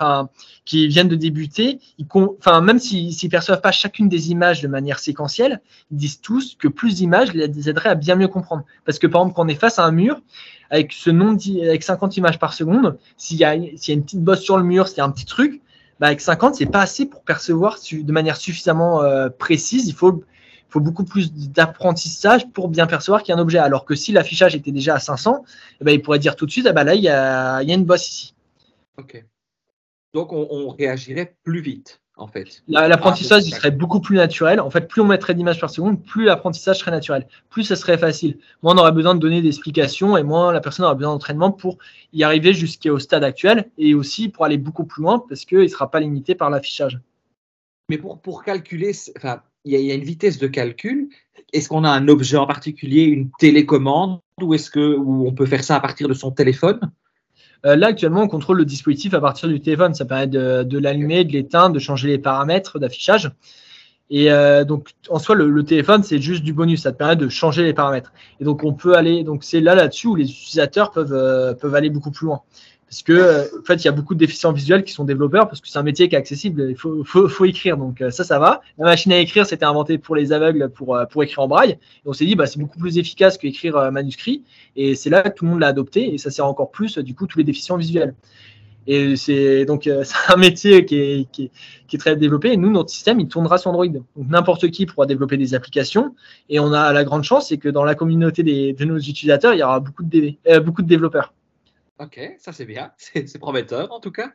qui 0.64 0.88
viennent 0.88 1.08
de 1.08 1.16
débuter, 1.16 1.78
enfin, 2.14 2.60
même 2.60 2.78
s'ils 2.78 3.08
ne 3.08 3.28
perçoivent 3.28 3.60
pas 3.60 3.72
chacune 3.72 4.08
des 4.08 4.30
images 4.30 4.62
de 4.62 4.68
manière 4.68 4.98
séquentielle, 4.98 5.60
ils 5.90 5.98
disent 5.98 6.20
tous 6.20 6.56
que 6.58 6.68
plus 6.68 6.96
d'images 6.96 7.32
les 7.34 7.68
aiderait 7.68 7.90
à 7.90 7.94
bien 7.94 8.16
mieux 8.16 8.28
comprendre. 8.28 8.64
Parce 8.84 8.98
que 8.98 9.06
par 9.06 9.22
exemple, 9.22 9.36
quand 9.36 9.44
on 9.44 9.48
est 9.48 9.54
face 9.54 9.78
à 9.78 9.84
un 9.84 9.92
mur, 9.92 10.20
avec 10.70 10.92
ce 10.92 11.10
nombre 11.10 11.40
avec 11.62 11.82
50 11.82 12.16
images 12.16 12.38
par 12.38 12.52
seconde, 12.52 12.98
s'il 13.16 13.38
y, 13.38 13.40
y 13.40 13.44
a 13.44 13.54
une 13.54 14.02
petite 14.02 14.22
bosse 14.22 14.40
sur 14.40 14.58
le 14.58 14.64
mur, 14.64 14.88
s'il 14.88 14.98
y 14.98 15.00
a 15.00 15.04
un 15.04 15.10
petit 15.10 15.24
truc, 15.24 15.62
bah, 16.00 16.08
avec 16.08 16.20
50, 16.20 16.54
c'est 16.54 16.66
pas 16.66 16.80
assez 16.80 17.06
pour 17.06 17.22
percevoir 17.22 17.78
de 17.90 18.12
manière 18.12 18.36
suffisamment 18.36 19.02
euh, 19.02 19.28
précise. 19.28 19.88
Il 19.88 19.94
faut, 19.94 20.22
beaucoup 20.74 21.04
plus 21.04 21.32
d'apprentissage 21.32 22.48
pour 22.50 22.68
bien 22.68 22.86
percevoir 22.86 23.22
qu'il 23.22 23.32
y 23.32 23.36
a 23.36 23.38
un 23.38 23.42
objet. 23.42 23.58
Alors 23.58 23.84
que 23.84 23.94
si 23.94 24.12
l'affichage 24.12 24.54
était 24.54 24.70
déjà 24.70 24.94
à 24.94 25.00
500, 25.00 25.44
eh 25.80 25.84
ben, 25.84 25.92
il 25.92 26.02
pourrait 26.02 26.18
dire 26.18 26.36
tout 26.36 26.46
de 26.46 26.50
suite, 26.50 26.66
ah 26.66 26.72
bah 26.72 26.84
là, 26.84 26.94
il 26.94 27.02
y 27.02 27.08
a, 27.08 27.62
une 27.62 27.84
bosse 27.84 28.08
ici. 28.08 28.34
Ok. 28.96 29.24
Donc, 30.14 30.32
on, 30.32 30.46
on 30.50 30.68
réagirait 30.68 31.36
plus 31.42 31.60
vite 31.60 32.00
fait. 32.26 32.62
L'apprentissage 32.68 33.46
il 33.46 33.54
serait 33.54 33.70
beaucoup 33.70 34.00
plus 34.00 34.16
naturel. 34.16 34.60
En 34.60 34.70
fait, 34.70 34.88
plus 34.88 35.00
on 35.00 35.06
mettrait 35.06 35.34
d'images 35.34 35.60
par 35.60 35.70
seconde, 35.70 36.02
plus 36.02 36.24
l'apprentissage 36.24 36.78
serait 36.78 36.90
naturel. 36.90 37.26
Plus 37.48 37.62
ça 37.64 37.76
serait 37.76 37.98
facile. 37.98 38.38
Moins 38.62 38.74
on 38.74 38.78
aurait 38.78 38.92
besoin 38.92 39.14
de 39.14 39.20
donner 39.20 39.40
des 39.40 39.48
explications 39.48 40.16
et 40.16 40.22
moins 40.22 40.52
la 40.52 40.60
personne 40.60 40.84
aura 40.84 40.94
besoin 40.94 41.12
d'entraînement 41.12 41.52
pour 41.52 41.78
y 42.12 42.24
arriver 42.24 42.52
jusqu'au 42.52 42.98
stade 42.98 43.24
actuel 43.24 43.70
et 43.78 43.94
aussi 43.94 44.28
pour 44.28 44.44
aller 44.44 44.58
beaucoup 44.58 44.84
plus 44.84 45.02
loin 45.02 45.24
parce 45.28 45.44
qu'il 45.44 45.58
ne 45.58 45.68
sera 45.68 45.90
pas 45.90 46.00
limité 46.00 46.34
par 46.34 46.50
l'affichage. 46.50 46.98
Mais 47.88 47.98
pour, 47.98 48.20
pour 48.20 48.42
calculer, 48.42 48.92
enfin, 49.16 49.42
il 49.64 49.80
y, 49.80 49.90
a 49.90 49.94
une 49.94 50.04
vitesse 50.04 50.38
de 50.38 50.46
calcul. 50.46 51.08
Est-ce 51.52 51.68
qu'on 51.68 51.84
a 51.84 51.90
un 51.90 52.08
objet 52.08 52.36
en 52.36 52.46
particulier, 52.46 53.02
une 53.02 53.30
télécommande, 53.38 54.20
ou 54.42 54.54
est-ce 54.54 54.70
que 54.70 54.96
ou 54.96 55.26
on 55.26 55.32
peut 55.32 55.46
faire 55.46 55.64
ça 55.64 55.76
à 55.76 55.80
partir 55.80 56.08
de 56.08 56.14
son 56.14 56.30
téléphone? 56.30 56.80
Euh, 57.66 57.76
là, 57.76 57.88
actuellement, 57.88 58.22
on 58.22 58.28
contrôle 58.28 58.58
le 58.58 58.64
dispositif 58.64 59.14
à 59.14 59.20
partir 59.20 59.48
du 59.48 59.60
téléphone. 59.60 59.94
Ça 59.94 60.04
permet 60.04 60.26
de, 60.26 60.78
l'allumer, 60.78 61.24
de 61.24 61.32
l'éteindre, 61.32 61.74
de 61.74 61.78
changer 61.78 62.08
les 62.08 62.18
paramètres 62.18 62.78
d'affichage. 62.78 63.30
Et 64.10 64.32
euh, 64.32 64.64
donc, 64.64 64.90
en 65.10 65.18
soi, 65.18 65.34
le, 65.34 65.62
téléphone, 65.64 66.02
c'est 66.02 66.20
juste 66.20 66.42
du 66.42 66.52
bonus. 66.52 66.82
Ça 66.82 66.92
te 66.92 66.98
permet 66.98 67.16
de 67.16 67.28
changer 67.28 67.64
les 67.64 67.74
paramètres. 67.74 68.12
Et 68.40 68.44
donc, 68.44 68.64
on 68.64 68.72
peut 68.72 68.94
aller. 68.94 69.24
Donc, 69.24 69.44
c'est 69.44 69.60
là 69.60 69.74
là-dessus 69.74 70.06
où 70.06 70.14
les 70.14 70.30
utilisateurs 70.30 70.92
peuvent, 70.92 71.12
euh, 71.12 71.54
peuvent 71.54 71.74
aller 71.74 71.90
beaucoup 71.90 72.10
plus 72.10 72.26
loin. 72.26 72.42
Parce 72.88 73.02
que, 73.02 73.12
euh, 73.12 73.44
en 73.60 73.64
fait, 73.64 73.74
il 73.74 73.84
y 73.84 73.88
a 73.88 73.92
beaucoup 73.92 74.14
de 74.14 74.18
déficients 74.18 74.52
visuels 74.52 74.82
qui 74.82 74.94
sont 74.94 75.04
développeurs 75.04 75.46
parce 75.46 75.60
que 75.60 75.68
c'est 75.68 75.78
un 75.78 75.82
métier 75.82 76.08
qui 76.08 76.14
est 76.14 76.18
accessible. 76.18 76.68
Il 76.70 76.76
faut, 76.76 77.04
faut, 77.04 77.28
faut 77.28 77.44
écrire. 77.44 77.76
Donc, 77.76 78.00
euh, 78.00 78.10
ça, 78.10 78.24
ça 78.24 78.38
va. 78.38 78.62
La 78.78 78.86
machine 78.86 79.12
à 79.12 79.18
écrire, 79.18 79.44
c'était 79.44 79.66
inventé 79.66 79.98
pour 79.98 80.16
les 80.16 80.32
aveugles 80.32 80.70
pour, 80.70 80.96
euh, 80.96 81.04
pour 81.04 81.22
écrire 81.22 81.40
en 81.40 81.48
braille. 81.48 81.72
Et 81.72 81.78
on 82.06 82.14
s'est 82.14 82.24
dit, 82.24 82.34
bah, 82.34 82.46
c'est 82.46 82.58
beaucoup 82.58 82.78
plus 82.78 82.96
efficace 82.96 83.36
qu'écrire 83.36 83.92
manuscrit. 83.92 84.42
Et 84.74 84.94
c'est 84.94 85.10
là 85.10 85.20
que 85.20 85.36
tout 85.36 85.44
le 85.44 85.50
monde 85.50 85.60
l'a 85.60 85.66
adopté. 85.66 86.14
Et 86.14 86.18
ça 86.18 86.30
sert 86.30 86.46
encore 86.46 86.70
plus, 86.70 86.96
du 86.96 87.14
coup, 87.14 87.26
tous 87.26 87.36
les 87.36 87.44
déficients 87.44 87.76
visuels. 87.76 88.14
Et 88.86 89.16
c'est 89.16 89.66
donc 89.66 89.82
c'est 90.02 90.32
un 90.32 90.36
métier 90.36 90.86
qui 90.86 90.96
est, 90.96 91.30
qui, 91.30 91.44
est, 91.44 91.50
qui 91.88 91.96
est, 91.96 91.98
très 91.98 92.16
développé. 92.16 92.52
Et 92.52 92.56
nous, 92.56 92.70
notre 92.70 92.88
système, 92.88 93.20
il 93.20 93.28
tournera 93.28 93.58
sur 93.58 93.68
Android. 93.68 93.86
Donc 93.86 94.06
n'importe 94.16 94.70
qui 94.70 94.86
pourra 94.86 95.04
développer 95.04 95.36
des 95.36 95.54
applications. 95.54 96.14
Et 96.48 96.58
on 96.58 96.72
a 96.72 96.90
la 96.94 97.04
grande 97.04 97.24
chance, 97.24 97.48
c'est 97.48 97.58
que 97.58 97.68
dans 97.68 97.84
la 97.84 97.94
communauté 97.94 98.42
des, 98.42 98.72
de 98.72 98.84
nos 98.86 98.96
utilisateurs, 98.96 99.52
il 99.52 99.58
y 99.58 99.62
aura 99.62 99.80
beaucoup 99.80 100.04
de, 100.04 100.32
beaucoup 100.60 100.80
de 100.80 100.88
développeurs. 100.88 101.34
Ok, 102.00 102.20
ça 102.38 102.52
c'est 102.52 102.64
bien, 102.64 102.92
c'est 102.96 103.38
prometteur 103.40 103.92
en 103.92 103.98
tout 103.98 104.12
cas. 104.12 104.30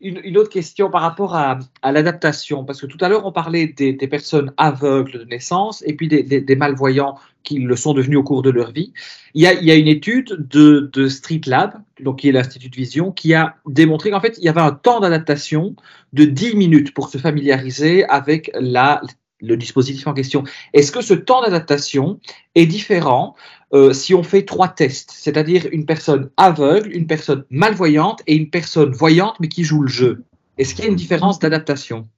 Une, 0.00 0.38
autre 0.38 0.48
question 0.48 0.90
par 0.90 1.02
rapport 1.02 1.34
à, 1.34 1.58
l'adaptation, 1.84 2.64
parce 2.64 2.80
que 2.80 2.86
tout 2.86 2.96
à 3.02 3.08
l'heure 3.08 3.26
on 3.26 3.32
parlait 3.32 3.66
des, 3.66 3.94
personnes 4.08 4.52
aveugles 4.56 5.12
de 5.12 5.24
naissance 5.24 5.84
et 5.86 5.94
puis 5.94 6.08
des, 6.08 6.56
malvoyants 6.56 7.16
qui 7.42 7.58
le 7.58 7.76
sont 7.76 7.92
devenus 7.92 8.18
au 8.18 8.22
cours 8.22 8.40
de 8.40 8.48
leur 8.48 8.72
vie. 8.72 8.94
Il 9.34 9.42
y 9.42 9.46
a, 9.46 9.74
une 9.74 9.88
étude 9.88 10.36
de, 10.48 11.08
Street 11.08 11.42
Lab, 11.46 11.74
donc 12.00 12.20
qui 12.20 12.30
est 12.30 12.32
l'Institut 12.32 12.70
de 12.70 12.76
Vision, 12.76 13.12
qui 13.12 13.34
a 13.34 13.56
démontré 13.66 14.10
qu'en 14.10 14.20
fait 14.20 14.38
il 14.38 14.44
y 14.44 14.48
avait 14.48 14.62
un 14.62 14.72
temps 14.72 15.00
d'adaptation 15.00 15.76
de 16.14 16.24
10 16.24 16.56
minutes 16.56 16.94
pour 16.94 17.10
se 17.10 17.18
familiariser 17.18 18.04
avec 18.06 18.50
le 18.54 19.56
dispositif 19.56 20.06
en 20.06 20.14
question. 20.14 20.44
Est-ce 20.72 20.90
que 20.90 21.02
ce 21.02 21.14
temps 21.14 21.42
d'adaptation 21.42 22.20
est 22.54 22.66
différent 22.66 23.36
euh, 23.74 23.92
si 23.92 24.14
on 24.14 24.22
fait 24.22 24.44
trois 24.44 24.68
tests, 24.68 25.12
c'est-à-dire 25.14 25.66
une 25.72 25.86
personne 25.86 26.30
aveugle, 26.36 26.92
une 26.92 27.06
personne 27.06 27.44
malvoyante 27.50 28.22
et 28.26 28.34
une 28.34 28.50
personne 28.50 28.92
voyante 28.92 29.36
mais 29.40 29.48
qui 29.48 29.64
joue 29.64 29.82
le 29.82 29.88
jeu 29.88 30.22
Est-ce 30.58 30.74
qu'il 30.74 30.84
y 30.84 30.86
a 30.88 30.90
une 30.90 30.96
différence 30.96 31.38
d'adaptation? 31.38 32.08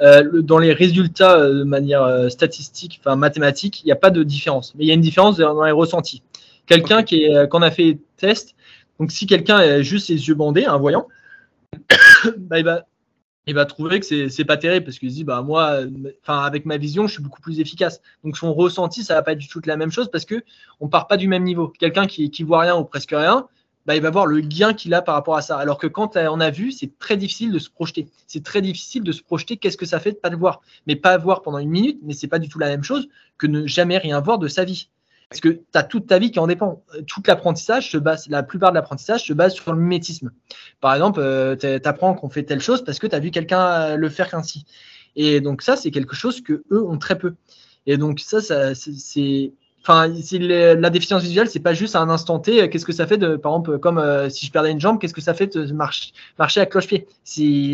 Euh, 0.00 0.42
dans 0.42 0.58
les 0.58 0.72
résultats 0.72 1.48
de 1.48 1.64
manière 1.64 2.30
statistique, 2.30 3.00
enfin 3.00 3.16
mathématique, 3.16 3.82
il 3.82 3.86
n'y 3.86 3.92
a 3.92 3.96
pas 3.96 4.10
de 4.10 4.22
différence. 4.22 4.74
Mais 4.76 4.84
il 4.84 4.88
y 4.88 4.90
a 4.90 4.94
une 4.94 5.00
différence 5.00 5.36
dans 5.38 5.64
les 5.64 5.72
ressentis. 5.72 6.22
Quelqu'un 6.66 7.02
qui 7.02 7.24
est, 7.24 7.48
qu'on 7.48 7.62
a 7.62 7.70
fait 7.70 7.98
test, 8.16 8.54
donc 9.00 9.10
si 9.10 9.26
quelqu'un 9.26 9.56
a 9.56 9.82
juste 9.82 10.08
les 10.08 10.28
yeux 10.28 10.34
bandés, 10.34 10.64
un 10.64 10.78
voyant, 10.78 11.08
bah, 12.38 12.58
il 12.58 12.64
va 12.64 12.86
il 13.48 13.54
va 13.54 13.64
trouver 13.64 13.98
que 13.98 14.28
c'est, 14.28 14.44
pas 14.44 14.58
terrible 14.58 14.84
parce 14.84 14.98
qu'il 14.98 15.10
se 15.10 15.16
dit 15.16 15.24
bah 15.24 15.40
moi 15.42 15.80
avec 16.26 16.66
ma 16.66 16.76
vision 16.76 17.06
je 17.06 17.14
suis 17.14 17.22
beaucoup 17.22 17.40
plus 17.40 17.60
efficace. 17.60 18.02
Donc 18.22 18.36
son 18.36 18.52
ressenti 18.52 19.02
ça 19.02 19.14
va 19.14 19.22
pas 19.22 19.32
être 19.32 19.38
du 19.38 19.48
tout 19.48 19.60
la 19.64 19.76
même 19.76 19.90
chose 19.90 20.10
parce 20.10 20.26
que 20.26 20.44
on 20.80 20.88
part 20.88 21.06
pas 21.06 21.16
du 21.16 21.28
même 21.28 21.44
niveau. 21.44 21.68
Quelqu'un 21.68 22.06
qui 22.06 22.30
qui 22.30 22.42
voit 22.42 22.60
rien 22.60 22.76
ou 22.76 22.84
presque 22.84 23.10
rien 23.10 23.48
bah, 23.86 23.96
il 23.96 24.02
va 24.02 24.10
voir 24.10 24.26
le 24.26 24.40
gain 24.40 24.74
qu'il 24.74 24.92
a 24.92 25.00
par 25.00 25.14
rapport 25.14 25.36
à 25.36 25.40
ça. 25.40 25.56
Alors 25.56 25.78
que 25.78 25.86
quand 25.86 26.18
on 26.18 26.40
a 26.40 26.50
vu 26.50 26.72
c'est 26.72 26.98
très 26.98 27.16
difficile 27.16 27.50
de 27.50 27.58
se 27.58 27.70
projeter. 27.70 28.06
C'est 28.26 28.44
très 28.44 28.60
difficile 28.60 29.02
de 29.02 29.12
se 29.12 29.22
projeter 29.22 29.56
qu'est-ce 29.56 29.78
que 29.78 29.86
ça 29.86 29.98
fait 29.98 30.12
de 30.12 30.16
pas 30.18 30.28
le 30.28 30.36
voir. 30.36 30.60
Mais 30.86 30.94
pas 30.94 31.16
voir 31.16 31.40
pendant 31.40 31.58
une 31.58 31.70
minute 31.70 31.98
mais 32.02 32.12
c'est 32.12 32.28
pas 32.28 32.38
du 32.38 32.50
tout 32.50 32.58
la 32.58 32.68
même 32.68 32.84
chose 32.84 33.08
que 33.38 33.46
ne 33.46 33.66
jamais 33.66 33.96
rien 33.96 34.20
voir 34.20 34.38
de 34.38 34.46
sa 34.46 34.64
vie 34.64 34.90
parce 35.28 35.40
que 35.40 35.48
tu 35.48 35.62
as 35.74 35.82
toute 35.82 36.06
ta 36.06 36.18
vie 36.18 36.30
qui 36.30 36.38
en 36.38 36.46
dépend. 36.46 36.82
Tout 37.06 37.22
l'apprentissage 37.26 37.90
se 37.90 37.98
base, 37.98 38.28
la 38.28 38.42
plupart 38.42 38.70
de 38.70 38.76
l'apprentissage 38.76 39.24
se 39.24 39.32
base 39.32 39.54
sur 39.54 39.72
le 39.72 39.78
mimétisme. 39.78 40.30
Par 40.80 40.94
exemple, 40.94 41.20
euh, 41.20 41.54
tu 41.56 41.66
apprends 41.86 42.14
qu'on 42.14 42.30
fait 42.30 42.44
telle 42.44 42.60
chose 42.60 42.82
parce 42.82 42.98
que 42.98 43.06
tu 43.06 43.14
as 43.14 43.18
vu 43.18 43.30
quelqu'un 43.30 43.60
euh, 43.60 43.96
le 43.96 44.08
faire 44.08 44.34
ainsi. 44.34 44.64
Et 45.16 45.40
donc 45.40 45.62
ça, 45.62 45.76
c'est 45.76 45.90
quelque 45.90 46.14
chose 46.14 46.40
que 46.40 46.62
eux 46.70 46.82
ont 46.82 46.98
très 46.98 47.18
peu. 47.18 47.34
Et 47.86 47.98
donc 47.98 48.20
ça, 48.20 48.40
ça 48.40 48.74
c'est, 48.74 49.52
enfin, 49.82 50.08
la 50.08 50.90
déficience 50.90 51.22
visuelle, 51.22 51.48
c'est 51.48 51.60
pas 51.60 51.74
juste 51.74 51.94
à 51.94 52.00
un 52.00 52.08
instant 52.08 52.38
T. 52.38 52.70
Qu'est-ce 52.70 52.86
que 52.86 52.92
ça 52.92 53.06
fait 53.06 53.18
de, 53.18 53.36
par 53.36 53.52
exemple, 53.52 53.78
comme 53.78 53.98
euh, 53.98 54.30
si 54.30 54.46
je 54.46 54.52
perdais 54.52 54.70
une 54.70 54.80
jambe, 54.80 54.98
qu'est-ce 54.98 55.14
que 55.14 55.20
ça 55.20 55.34
fait 55.34 55.54
de 55.54 55.72
marcher, 55.72 56.12
à 56.38 56.66
cloche-pied? 56.66 57.06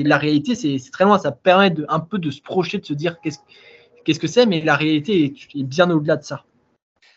La 0.05 0.19
réalité, 0.19 0.57
c'est 0.57 0.91
très 0.91 1.05
loin. 1.05 1.19
Ça 1.19 1.31
permet 1.31 1.71
de, 1.71 1.87
un 1.89 2.01
peu 2.01 2.19
de 2.19 2.33
se 2.33 2.41
projeter, 2.41 2.79
de 2.79 2.87
se 2.87 2.95
dire 2.95 3.21
qu'est-ce 3.21 4.19
que 4.19 4.27
c'est, 4.27 4.47
mais 4.47 4.61
la 4.61 4.75
réalité 4.75 5.35
est 5.55 5.63
bien 5.63 5.89
au-delà 5.91 6.17
de 6.17 6.25
ça. 6.25 6.45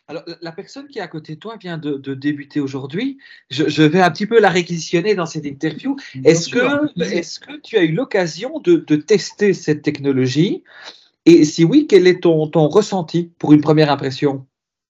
Alors, 0.09 0.23
la 0.41 0.51
personne 0.53 0.87
qui 0.87 0.99
est 0.99 1.01
à 1.01 1.07
côté 1.07 1.35
de 1.35 1.39
toi 1.39 1.57
vient 1.59 1.77
de, 1.77 2.13
débuter 2.13 2.61
aujourd'hui. 2.61 3.17
Je, 3.49 3.83
vais 3.83 3.99
un 3.99 4.09
petit 4.09 4.25
peu 4.25 4.39
la 4.39 4.49
réquisitionner 4.49 5.15
dans 5.15 5.25
cette 5.25 5.45
interview. 5.45 5.97
Est-ce 6.23 6.47
que, 6.49 6.59
est 7.01 7.39
que 7.39 7.59
tu 7.59 7.77
as 7.77 7.83
eu 7.83 7.91
l'occasion 7.91 8.59
de, 8.59 8.95
tester 8.95 9.53
cette 9.53 9.81
technologie? 9.81 10.63
Et 11.25 11.43
si 11.43 11.65
oui, 11.65 11.87
quel 11.89 12.07
est 12.07 12.21
ton, 12.21 12.47
ton 12.47 12.69
ressenti 12.69 13.31
pour 13.37 13.51
une 13.51 13.59
première 13.59 13.91
impression? 13.91 14.45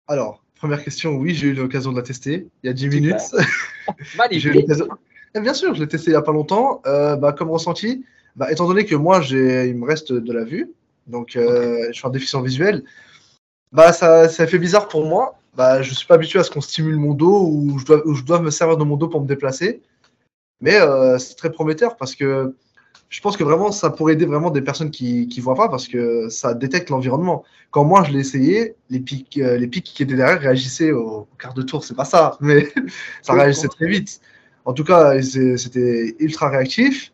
Alors, 0.07 0.43
première 0.55 0.83
question, 0.83 1.15
oui, 1.15 1.33
j'ai 1.33 1.47
eu 1.47 1.53
l'occasion 1.53 1.91
de 1.91 1.97
la 1.97 2.03
tester 2.03 2.47
il 2.61 2.67
y 2.67 2.69
a 2.69 2.73
10 2.73 2.87
minutes. 2.89 3.35
Magnifique. 4.17 4.67
Eh, 5.35 5.39
bien 5.39 5.53
sûr, 5.55 5.73
je 5.73 5.81
l'ai 5.81 5.87
testé 5.87 6.11
il 6.11 6.13
n'y 6.13 6.17
a 6.17 6.21
pas 6.21 6.31
longtemps. 6.31 6.81
Euh, 6.85 7.15
bah, 7.15 7.33
comme 7.33 7.49
ressenti, 7.49 8.05
bah, 8.35 8.51
étant 8.51 8.67
donné 8.67 8.85
que 8.85 8.95
moi, 8.95 9.21
il 9.31 9.75
me 9.75 9.85
reste 9.85 10.13
de 10.13 10.31
la 10.31 10.43
vue, 10.43 10.71
donc 11.07 11.35
euh, 11.35 11.87
je 11.87 11.93
suis 11.93 12.07
un 12.07 12.11
déficient 12.11 12.41
visuel, 12.41 12.83
bah, 13.71 13.93
ça, 13.93 14.29
ça 14.29 14.47
fait 14.47 14.59
bizarre 14.59 14.87
pour 14.87 15.05
moi. 15.05 15.37
Bah, 15.55 15.81
je 15.81 15.93
suis 15.93 16.05
pas 16.05 16.15
habitué 16.15 16.39
à 16.39 16.43
ce 16.43 16.51
qu'on 16.51 16.61
stimule 16.61 16.97
mon 16.97 17.13
dos 17.13 17.47
ou 17.47 17.79
je 17.79 17.85
dois, 17.85 18.03
je 18.13 18.23
dois 18.23 18.39
me 18.39 18.51
servir 18.51 18.77
de 18.77 18.83
mon 18.83 18.95
dos 18.95 19.07
pour 19.07 19.21
me 19.21 19.27
déplacer. 19.27 19.81
Mais 20.61 20.75
euh, 20.75 21.17
c'est 21.17 21.35
très 21.35 21.51
prometteur 21.51 21.97
parce 21.97 22.15
que 22.15 22.55
je 23.09 23.21
pense 23.21 23.37
que 23.37 23.43
vraiment 23.43 23.71
ça 23.71 23.89
pourrait 23.89 24.13
aider 24.13 24.25
vraiment 24.25 24.51
des 24.51 24.61
personnes 24.61 24.91
qui 24.91 25.27
ne 25.35 25.41
voient 25.41 25.55
pas 25.55 25.69
parce 25.69 25.87
que 25.87 26.29
ça 26.29 26.53
détecte 26.53 26.89
l'environnement. 26.89 27.43
Quand 27.71 27.83
moi 27.85 28.03
je 28.03 28.11
l'ai 28.11 28.19
essayé, 28.19 28.75
les 28.89 28.99
pics, 28.99 29.37
euh, 29.39 29.57
les 29.57 29.67
pics 29.67 29.85
qui 29.85 30.03
étaient 30.03 30.15
derrière 30.15 30.39
réagissaient 30.39 30.91
au, 30.91 31.27
quart 31.39 31.53
de 31.53 31.61
tour. 31.61 31.83
C'est 31.83 31.95
pas 31.95 32.05
ça, 32.05 32.37
mais 32.41 32.67
ça 33.21 33.33
réagissait 33.33 33.67
très 33.67 33.87
vite. 33.87 34.21
En 34.65 34.73
tout 34.73 34.83
cas, 34.83 35.21
c'était 35.21 36.15
ultra 36.19 36.49
réactif. 36.49 37.13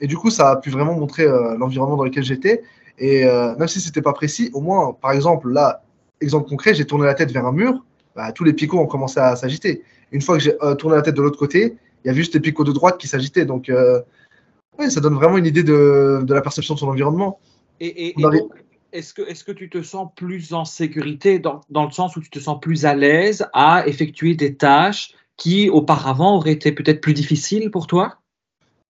Et 0.00 0.06
du 0.06 0.16
coup, 0.16 0.30
ça 0.30 0.50
a 0.50 0.56
pu 0.56 0.70
vraiment 0.70 0.94
montrer 0.94 1.24
euh, 1.24 1.56
l'environnement 1.58 1.96
dans 1.96 2.04
lequel 2.04 2.24
j'étais. 2.24 2.62
Et 2.98 3.26
même 3.26 3.68
si 3.68 3.78
c'était 3.78 4.00
pas 4.00 4.14
précis, 4.14 4.50
au 4.54 4.62
moins, 4.62 4.94
par 4.94 5.12
exemple, 5.12 5.50
là, 5.50 5.82
exemple 6.20 6.48
concret, 6.48 6.74
j'ai 6.74 6.84
tourné 6.84 7.06
la 7.06 7.14
tête 7.14 7.32
vers 7.32 7.46
un 7.46 7.52
mur, 7.52 7.84
bah, 8.14 8.32
tous 8.32 8.44
les 8.44 8.52
picots 8.52 8.78
ont 8.78 8.86
commencé 8.86 9.20
à 9.20 9.36
s'agiter. 9.36 9.82
Une 10.12 10.22
fois 10.22 10.36
que 10.36 10.42
j'ai 10.42 10.54
euh, 10.62 10.74
tourné 10.74 10.96
la 10.96 11.02
tête 11.02 11.14
de 11.14 11.22
l'autre 11.22 11.38
côté, 11.38 11.76
il 12.04 12.08
y 12.08 12.10
a 12.10 12.14
juste 12.14 12.34
les 12.34 12.40
picots 12.40 12.64
de 12.64 12.72
droite 12.72 12.98
qui 12.98 13.08
s'agitaient. 13.08 13.44
Donc, 13.44 13.68
euh, 13.68 14.00
ça 14.88 15.00
donne 15.00 15.14
vraiment 15.14 15.38
une 15.38 15.46
idée 15.46 15.62
de, 15.62 16.24
la 16.28 16.40
perception 16.40 16.74
de 16.74 16.78
son 16.78 16.88
environnement. 16.88 17.38
Et, 17.80 18.14
est-ce 18.92 19.12
que, 19.12 19.22
est 19.22 19.44
que 19.44 19.52
tu 19.52 19.68
te 19.68 19.82
sens 19.82 20.08
plus 20.16 20.54
en 20.54 20.64
sécurité 20.64 21.38
dans, 21.38 21.60
dans, 21.68 21.84
le 21.84 21.90
sens 21.90 22.16
où 22.16 22.20
tu 22.20 22.30
te 22.30 22.38
sens 22.38 22.58
plus 22.60 22.86
à 22.86 22.94
l'aise 22.94 23.46
à 23.52 23.86
effectuer 23.86 24.34
des 24.34 24.54
tâches 24.54 25.12
qui 25.36 25.68
auparavant 25.68 26.36
auraient 26.36 26.52
été 26.52 26.72
peut-être 26.72 27.02
plus 27.02 27.12
difficiles 27.12 27.70
pour 27.70 27.86
toi? 27.86 28.18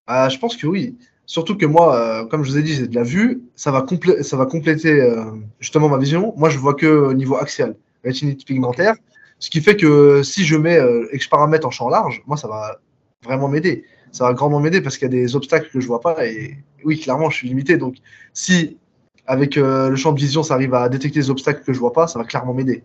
Ah, 0.06 0.28
Je 0.28 0.38
pense 0.38 0.56
que 0.56 0.66
oui. 0.66 0.96
Surtout 1.26 1.56
que 1.56 1.66
moi, 1.66 1.96
euh, 1.96 2.24
comme 2.26 2.44
je 2.44 2.50
vous 2.50 2.58
ai 2.58 2.62
dit, 2.62 2.74
j'ai 2.74 2.86
de 2.86 2.94
la 2.94 3.02
vue, 3.02 3.42
ça 3.56 3.72
va, 3.72 3.82
compléter 3.82 5.00
euh, 5.00 5.24
justement 5.58 5.88
ma 5.88 5.98
vision. 5.98 6.32
Moi, 6.36 6.48
je 6.48 6.58
vois 6.58 6.74
que 6.74 6.86
au 6.86 7.14
niveau 7.14 7.36
axial, 7.36 7.76
rétinite 8.04 8.46
pigmentaire, 8.46 8.94
ce 9.40 9.50
qui 9.50 9.60
fait 9.60 9.76
que 9.76 10.22
si 10.22 10.44
je 10.44 10.56
mets 10.56 10.78
euh, 10.78 11.08
et 11.10 11.18
que 11.18 11.24
je 11.24 11.28
paramètre 11.28 11.66
en 11.66 11.70
champ 11.70 11.88
large, 11.88 12.22
moi, 12.26 12.36
ça 12.36 12.46
va 12.46 12.80
vraiment 13.24 13.48
m'aider. 13.48 13.84
Ça 14.12 14.24
va 14.24 14.34
grandement 14.34 14.60
m'aider 14.60 14.80
parce 14.80 14.96
qu'il 14.96 15.06
y 15.06 15.10
a 15.10 15.20
des 15.20 15.34
obstacles 15.34 15.68
que 15.70 15.80
je 15.80 15.86
vois 15.86 16.00
pas 16.00 16.24
et 16.26 16.56
oui, 16.84 16.98
clairement, 17.00 17.28
je 17.28 17.36
suis 17.36 17.48
limité. 17.48 17.76
Donc, 17.76 17.96
si 18.32 18.78
avec 19.26 19.56
le 19.56 19.96
champ 19.96 20.12
de 20.12 20.20
vision, 20.20 20.44
ça 20.44 20.54
arrive 20.54 20.74
à 20.74 20.88
détecter 20.88 21.18
les 21.18 21.30
obstacles 21.30 21.64
que 21.64 21.72
je 21.72 21.80
vois 21.80 21.92
pas, 21.92 22.06
ça 22.06 22.20
va 22.20 22.24
clairement 22.24 22.54
m'aider. 22.54 22.84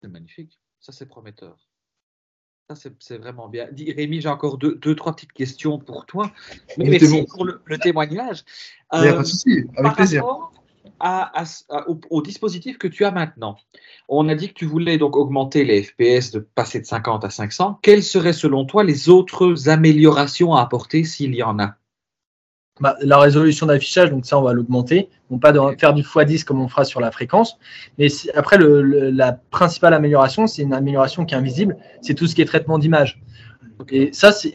C'est 0.00 0.08
magnifique. 0.08 0.60
Ça, 0.78 0.92
c'est 0.92 1.06
prometteur 1.06 1.56
c'est 2.74 3.18
vraiment 3.18 3.48
bien. 3.48 3.68
Rémi, 3.96 4.20
j'ai 4.20 4.28
encore 4.28 4.58
deux, 4.58 4.76
deux, 4.76 4.94
trois 4.94 5.14
petites 5.14 5.32
questions 5.32 5.78
pour 5.78 6.06
toi. 6.06 6.30
Mais 6.78 6.84
merci 6.84 7.24
pour 7.28 7.44
le, 7.44 7.60
témoignage. 7.78 8.44
Il 8.92 9.00
n'y 9.00 9.08
a 9.08 9.12
pas 9.12 9.16
de 9.18 9.22
euh, 9.22 9.24
souci, 9.24 9.64
avec 9.76 9.94
plaisir. 9.94 10.24
au, 12.10 12.22
dispositif 12.22 12.78
que 12.78 12.88
tu 12.88 13.04
as 13.04 13.10
maintenant, 13.10 13.56
on 14.08 14.28
a 14.28 14.34
dit 14.34 14.48
que 14.48 14.54
tu 14.54 14.66
voulais 14.66 14.98
donc 14.98 15.16
augmenter 15.16 15.64
les 15.64 15.82
FPS, 15.82 16.30
de 16.30 16.38
passer 16.40 16.80
de 16.80 16.86
50 16.86 17.24
à 17.24 17.30
500. 17.30 17.78
Quelles 17.82 18.02
seraient 18.02 18.32
selon 18.32 18.64
toi 18.64 18.84
les 18.84 19.08
autres 19.08 19.68
améliorations 19.68 20.54
à 20.54 20.62
apporter 20.62 21.04
s'il 21.04 21.34
y 21.34 21.42
en 21.42 21.58
a? 21.58 21.76
Bah, 22.80 22.96
la 23.00 23.18
résolution 23.18 23.66
d'affichage, 23.66 24.10
donc 24.10 24.24
ça, 24.24 24.38
on 24.38 24.42
va 24.42 24.52
l'augmenter. 24.52 25.10
Non 25.30 25.38
pas 25.38 25.52
de 25.52 25.60
faire 25.78 25.92
du 25.92 26.02
x10 26.02 26.44
comme 26.44 26.60
on 26.60 26.68
fera 26.68 26.84
sur 26.84 27.00
la 27.00 27.10
fréquence. 27.10 27.58
Mais 27.98 28.08
après, 28.34 28.58
la 28.58 29.32
principale 29.32 29.94
amélioration, 29.94 30.46
c'est 30.46 30.62
une 30.62 30.72
amélioration 30.72 31.24
qui 31.24 31.34
est 31.34 31.38
invisible. 31.38 31.76
C'est 32.00 32.14
tout 32.14 32.26
ce 32.26 32.34
qui 32.34 32.42
est 32.42 32.46
traitement 32.46 32.78
d'image. 32.78 33.22
Et 33.90 34.10
ça, 34.12 34.32
c'est 34.32 34.54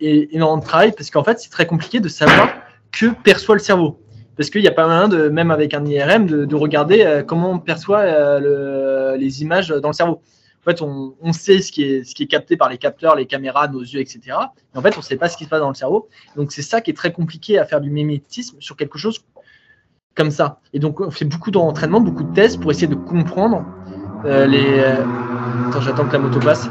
énormément 0.00 0.56
de 0.58 0.64
travail 0.64 0.92
parce 0.92 1.10
qu'en 1.10 1.24
fait, 1.24 1.38
c'est 1.38 1.50
très 1.50 1.66
compliqué 1.66 2.00
de 2.00 2.08
savoir 2.08 2.48
que 2.92 3.06
perçoit 3.22 3.54
le 3.54 3.60
cerveau. 3.60 4.00
Parce 4.36 4.50
qu'il 4.50 4.62
n'y 4.62 4.68
a 4.68 4.72
pas 4.72 4.86
moyen, 4.86 5.08
de, 5.08 5.28
même 5.28 5.50
avec 5.50 5.74
un 5.74 5.84
IRM, 5.84 6.26
de, 6.26 6.56
regarder 6.56 7.02
euh, 7.02 7.22
comment 7.22 7.50
on 7.50 7.58
perçoit 7.58 8.00
euh, 8.00 9.16
les 9.16 9.42
images 9.42 9.68
dans 9.68 9.88
le 9.88 9.94
cerveau. 9.94 10.22
En 10.60 10.70
fait, 10.70 10.82
on, 10.82 11.32
sait 11.32 11.62
ce 11.62 11.72
qui, 11.72 11.82
est, 11.82 12.26
capté 12.26 12.56
par 12.56 12.68
les 12.68 12.76
capteurs, 12.76 13.16
les 13.16 13.24
caméras, 13.24 13.68
nos 13.68 13.80
yeux, 13.80 14.00
etc. 14.00 14.20
Mais 14.26 14.78
en 14.78 14.82
fait, 14.82 14.94
on 14.94 15.00
ne 15.00 15.04
sait 15.04 15.16
pas 15.16 15.28
ce 15.30 15.38
qui 15.38 15.44
se 15.44 15.48
passe 15.48 15.60
dans 15.60 15.70
le 15.70 15.74
cerveau. 15.74 16.08
Donc, 16.36 16.52
c'est 16.52 16.62
ça 16.62 16.82
qui 16.82 16.90
est 16.90 16.94
très 16.94 17.12
compliqué 17.12 17.58
à 17.58 17.64
faire 17.64 17.80
du 17.80 17.90
mimétisme 17.90 18.58
sur 18.60 18.76
quelque 18.76 18.98
chose 18.98 19.24
comme 20.14 20.30
ça. 20.30 20.60
Et 20.74 20.78
donc, 20.78 21.00
on 21.00 21.10
fait 21.10 21.24
beaucoup 21.24 21.50
d'entraînement, 21.50 22.00
beaucoup 22.00 22.24
de 22.24 22.34
tests 22.34 22.60
pour 22.60 22.70
essayer 22.70 22.88
de 22.88 22.94
comprendre 22.94 23.64
euh, 24.26 24.46
les. 24.46 24.80
Euh, 24.80 24.96
attends, 25.68 25.80
j'attends 25.80 26.06
que 26.06 26.12
la 26.12 26.18
moto 26.18 26.38
passe 26.40 26.68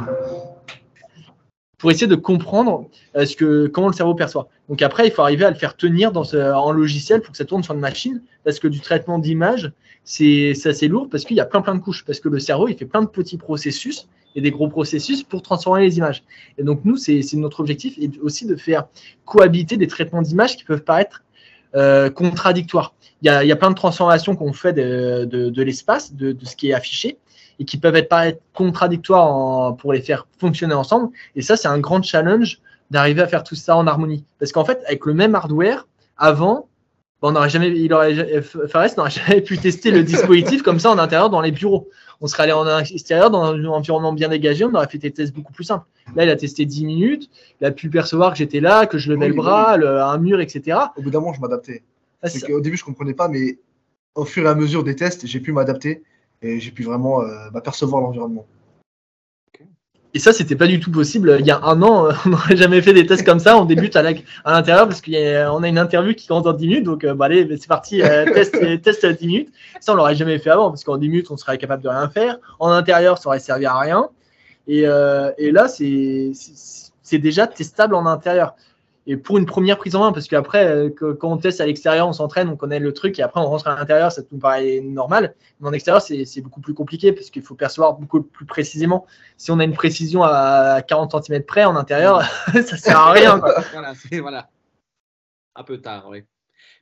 pour 1.80 1.90
essayer 1.90 2.08
de 2.08 2.16
comprendre 2.16 2.90
euh, 3.16 3.26
ce 3.26 3.36
que, 3.36 3.68
comment 3.68 3.88
le 3.88 3.94
cerveau 3.94 4.14
perçoit. 4.14 4.50
Donc 4.68 4.82
après, 4.82 5.08
il 5.08 5.12
faut 5.12 5.24
arriver 5.24 5.46
à 5.46 5.50
le 5.50 5.56
faire 5.56 5.76
tenir 5.76 6.12
dans 6.12 6.26
ce, 6.26 6.38
en 6.38 6.72
logiciel 6.72 7.22
pour 7.22 7.32
que 7.32 7.38
ça 7.38 7.46
tourne 7.46 7.64
sur 7.64 7.74
une 7.74 7.80
machine, 7.80 8.22
parce 8.44 8.60
que 8.60 8.68
du 8.68 8.82
traitement 8.82 9.18
d'image, 9.18 9.72
c'est 10.10 10.66
assez 10.66 10.88
lourd, 10.88 11.08
parce 11.08 11.24
qu'il 11.24 11.38
y 11.38 11.40
a 11.40 11.46
plein 11.46 11.62
plein 11.62 11.76
de 11.76 11.80
couches, 11.80 12.04
parce 12.04 12.20
que 12.20 12.30
le 12.30 12.40
cerveau, 12.40 12.68
il 12.68 12.76
fait 12.76 12.86
plein 12.86 13.04
de 13.04 13.08
petits 13.08 13.38
processus 13.38 14.08
et 14.36 14.42
des 14.42 14.50
gros 14.50 14.68
processus 14.68 15.22
pour 15.22 15.44
transformer 15.44 15.82
les 15.82 16.00
images. 16.00 16.24
Et 16.58 16.64
donc 16.64 16.82
nous, 16.84 16.98
c'est 16.98 17.22
notre 17.36 17.60
objectif, 17.60 17.96
et 18.00 18.10
aussi 18.24 18.48
de 18.48 18.56
faire 18.56 18.88
cohabiter 19.26 19.78
des 19.78 19.86
traitements 19.86 20.24
d'image 20.24 20.58
qui 20.58 20.64
peuvent 20.64 20.84
paraître 20.84 21.24
euh, 21.76 22.10
contradictoires. 22.10 22.96
Il 23.22 23.28
y, 23.28 23.30
a, 23.30 23.44
il 23.44 23.48
y, 23.48 23.52
a, 23.52 23.56
plein 23.56 23.70
de 23.70 23.76
transformations 23.76 24.36
qu'on 24.36 24.52
fait 24.52 24.74
de, 24.74 25.26
de, 25.26 25.62
l'espace, 25.62 26.16
de, 26.16 26.32
de, 26.32 26.46
ce 26.46 26.56
qui 26.56 26.70
est 26.70 26.74
affiché, 26.74 27.20
et 27.60 27.66
qui 27.66 27.78
peuvent 27.78 27.96
être 27.96 28.10
paraître 28.10 28.42
contradictoires 28.56 29.76
pour 29.76 29.94
les 29.94 30.02
faire 30.02 30.26
fonctionner 30.40 30.74
ensemble. 30.74 31.10
Et 31.36 31.44
ça, 31.44 31.56
c'est 31.56 31.68
un 31.68 31.78
grand 31.78 32.02
challenge 32.02 32.62
d'arriver 32.90 33.22
à 33.22 33.28
faire 33.28 33.44
tout 33.44 33.54
ça 33.54 33.76
en 33.76 33.86
harmonie. 33.86 34.24
Parce 34.40 34.52
qu'en 34.52 34.66
fait, 34.66 34.82
avec 34.88 35.06
le 35.06 35.14
même 35.14 35.36
hardware, 35.36 35.88
avant, 36.18 36.68
on 37.22 37.32
n'aurait 37.32 37.50
jamais, 37.50 37.70
il 37.70 37.94
aurait, 37.94 38.42
Fares 38.42 38.90
n'aurait 38.98 39.10
jamais 39.28 39.42
pu 39.42 39.58
tester 39.58 39.92
le 39.92 40.04
dispositif 40.04 40.62
comme 40.62 40.80
ça 40.80 40.92
en 40.92 40.98
intérieur 40.98 41.30
dans 41.30 41.42
les 41.42 41.52
bureaux. 41.52 41.90
On 42.22 42.28
serait 42.28 42.44
allé 42.44 42.52
en 42.52 42.80
extérieur 42.80 43.30
dans 43.30 43.44
un 43.44 43.66
environnement 43.66 44.14
bien 44.14 44.30
dégagé, 44.30 44.66
on 44.66 44.74
aurait 44.74 44.88
fait 44.88 44.98
des 44.98 45.12
tests 45.12 45.34
beaucoup 45.34 45.54
plus 45.54 45.64
simples. 45.64 45.86
Là, 46.16 46.26
il 46.26 46.30
a 46.30 46.36
testé 46.36 46.66
10 46.66 46.86
minutes, 46.86 47.30
il 47.62 47.68
a 47.68 47.72
pu 47.72 47.90
percevoir 47.90 48.32
que 48.32 48.38
j'étais 48.38 48.60
là, 48.60 48.86
que 48.86 48.98
je 48.98 49.12
levais 49.12 49.30
le 49.30 49.36
bras, 49.36 49.76
un 49.76 50.18
mur, 50.18 50.42
etc. 50.42 50.78
Au 50.98 51.02
bout 51.02 51.12
d'un 51.12 51.20
moment, 51.20 51.34
je 51.34 51.42
m'adaptais. 51.42 51.84
Ah, 52.22 52.28
au 52.52 52.60
début, 52.60 52.76
je 52.76 52.84
comprenais 52.84 53.14
pas, 53.14 53.30
mais 53.30 53.60
au 54.16 54.26
fur 54.26 54.46
et 54.46 54.50
à 54.50 54.56
mesure 54.56 54.84
des 54.84 54.96
tests, 54.96 55.26
j'ai 55.26 55.40
pu 55.40 55.54
m'adapter 55.54 56.04
et 56.42 56.60
j'ai 56.60 56.72
pu 56.72 56.84
vraiment 56.84 57.22
euh, 57.22 57.50
bah, 57.52 57.62
percevoir 57.62 58.02
l'environnement. 58.02 58.46
Et 60.14 60.20
ça, 60.20 60.34
c'était 60.34 60.56
pas 60.56 60.68
du 60.68 60.80
tout 60.80 60.92
possible. 60.92 61.38
Il 61.40 61.46
y 61.46 61.52
a 61.52 61.62
un 61.64 61.82
an, 61.82 62.10
on 62.26 62.30
n'aurait 62.30 62.56
jamais 62.56 62.82
fait 62.82 62.94
des 62.94 63.06
tests 63.06 63.26
comme 63.26 63.40
ça. 63.40 63.58
On 63.58 63.66
débute 63.66 63.96
à 63.96 64.02
l'intérieur 64.02 64.88
parce 64.88 65.02
qu'on 65.02 65.14
a, 65.14 65.50
a, 65.50 65.68
une 65.68 65.78
interview 65.78 66.14
qui 66.14 66.28
commence 66.28 66.44
dans 66.44 66.54
10 66.54 66.68
minutes. 66.68 66.84
Donc, 66.84 67.06
bah, 67.06 67.26
allez, 67.26 67.48
c'est 67.58 67.68
parti, 67.68 68.02
test, 68.34 68.82
test 68.82 69.04
à 69.04 69.14
10 69.14 69.28
minutes. 69.28 69.50
Ça, 69.80 69.94
on 69.94 69.96
l'aurait 69.96 70.16
jamais 70.16 70.40
fait 70.40 70.50
avant 70.50 70.70
parce 70.70 70.84
qu'en 70.84 70.98
10 70.98 71.10
minutes, 71.10 71.32
on 71.32 71.38
serait 71.38 71.58
capable 71.58 71.84
de 71.84 71.90
rien 71.90 72.10
faire. 72.10 72.38
En 72.60 72.70
intérieur, 72.72 73.18
ça 73.18 73.30
aurait 73.30 73.40
servi 73.40 73.66
à 73.66 73.78
rien. 73.78 74.10
Et, 74.68 74.86
et 75.38 75.52
là, 75.52 75.68
c'est 75.68 77.18
déjà 77.18 77.48
testable 77.48 77.96
en 77.96 78.06
intérieur 78.06 78.56
et 79.10 79.18
pour 79.18 79.40
une 79.40 79.48
première 79.48 79.80
prise 79.80 79.96
en 79.96 80.02
main, 80.02 80.12
parce 80.12 80.28
qu'après, 80.28 80.68
euh, 80.68 80.92
quand 80.92 81.32
on 81.32 81.38
teste 81.38 81.60
à 81.62 81.66
l'extérieur, 81.66 82.08
on 82.08 82.14
s'entraîne, 82.14 82.48
on 82.48 82.56
connaît 82.56 82.78
le 82.78 82.94
truc, 82.94 83.18
et 83.18 83.24
après 83.24 83.42
on 83.42 83.48
rentre 83.48 83.68
à 83.68 83.76
l'intérieur, 83.76 84.12
ça 84.12 84.22
nous 84.32 84.38
paraît 84.38 84.82
normal. 84.82 85.34
Mais 85.60 85.68
en 85.68 85.74
extérieur, 85.74 86.00
c'est 86.00 86.42
beaucoup 86.42 86.62
plus 86.62 86.76
compliqué, 86.76 87.12
parce 87.12 87.32
qu'il 87.32 87.42
faut 87.42 87.56
percevoir 87.56 87.94
beaucoup 87.96 88.22
plus 88.22 88.46
précisément. 88.46 89.08
Si 89.36 89.50
on 89.50 89.58
a 89.58 89.64
une 89.64 89.74
précision 89.74 90.22
à 90.22 90.84
40 90.88 91.26
cm 91.26 91.42
près, 91.42 91.66
en 91.66 91.76
intérieur, 91.76 92.22
ça 92.54 92.78
sert 92.78 93.00
à 93.00 93.12
rien. 93.14 93.38
voilà, 93.38 93.96
c'est 93.96 94.20
voilà. 94.20 94.48
un 95.56 95.64
peu 95.64 95.82
tard, 95.82 96.06
oui. 96.12 96.24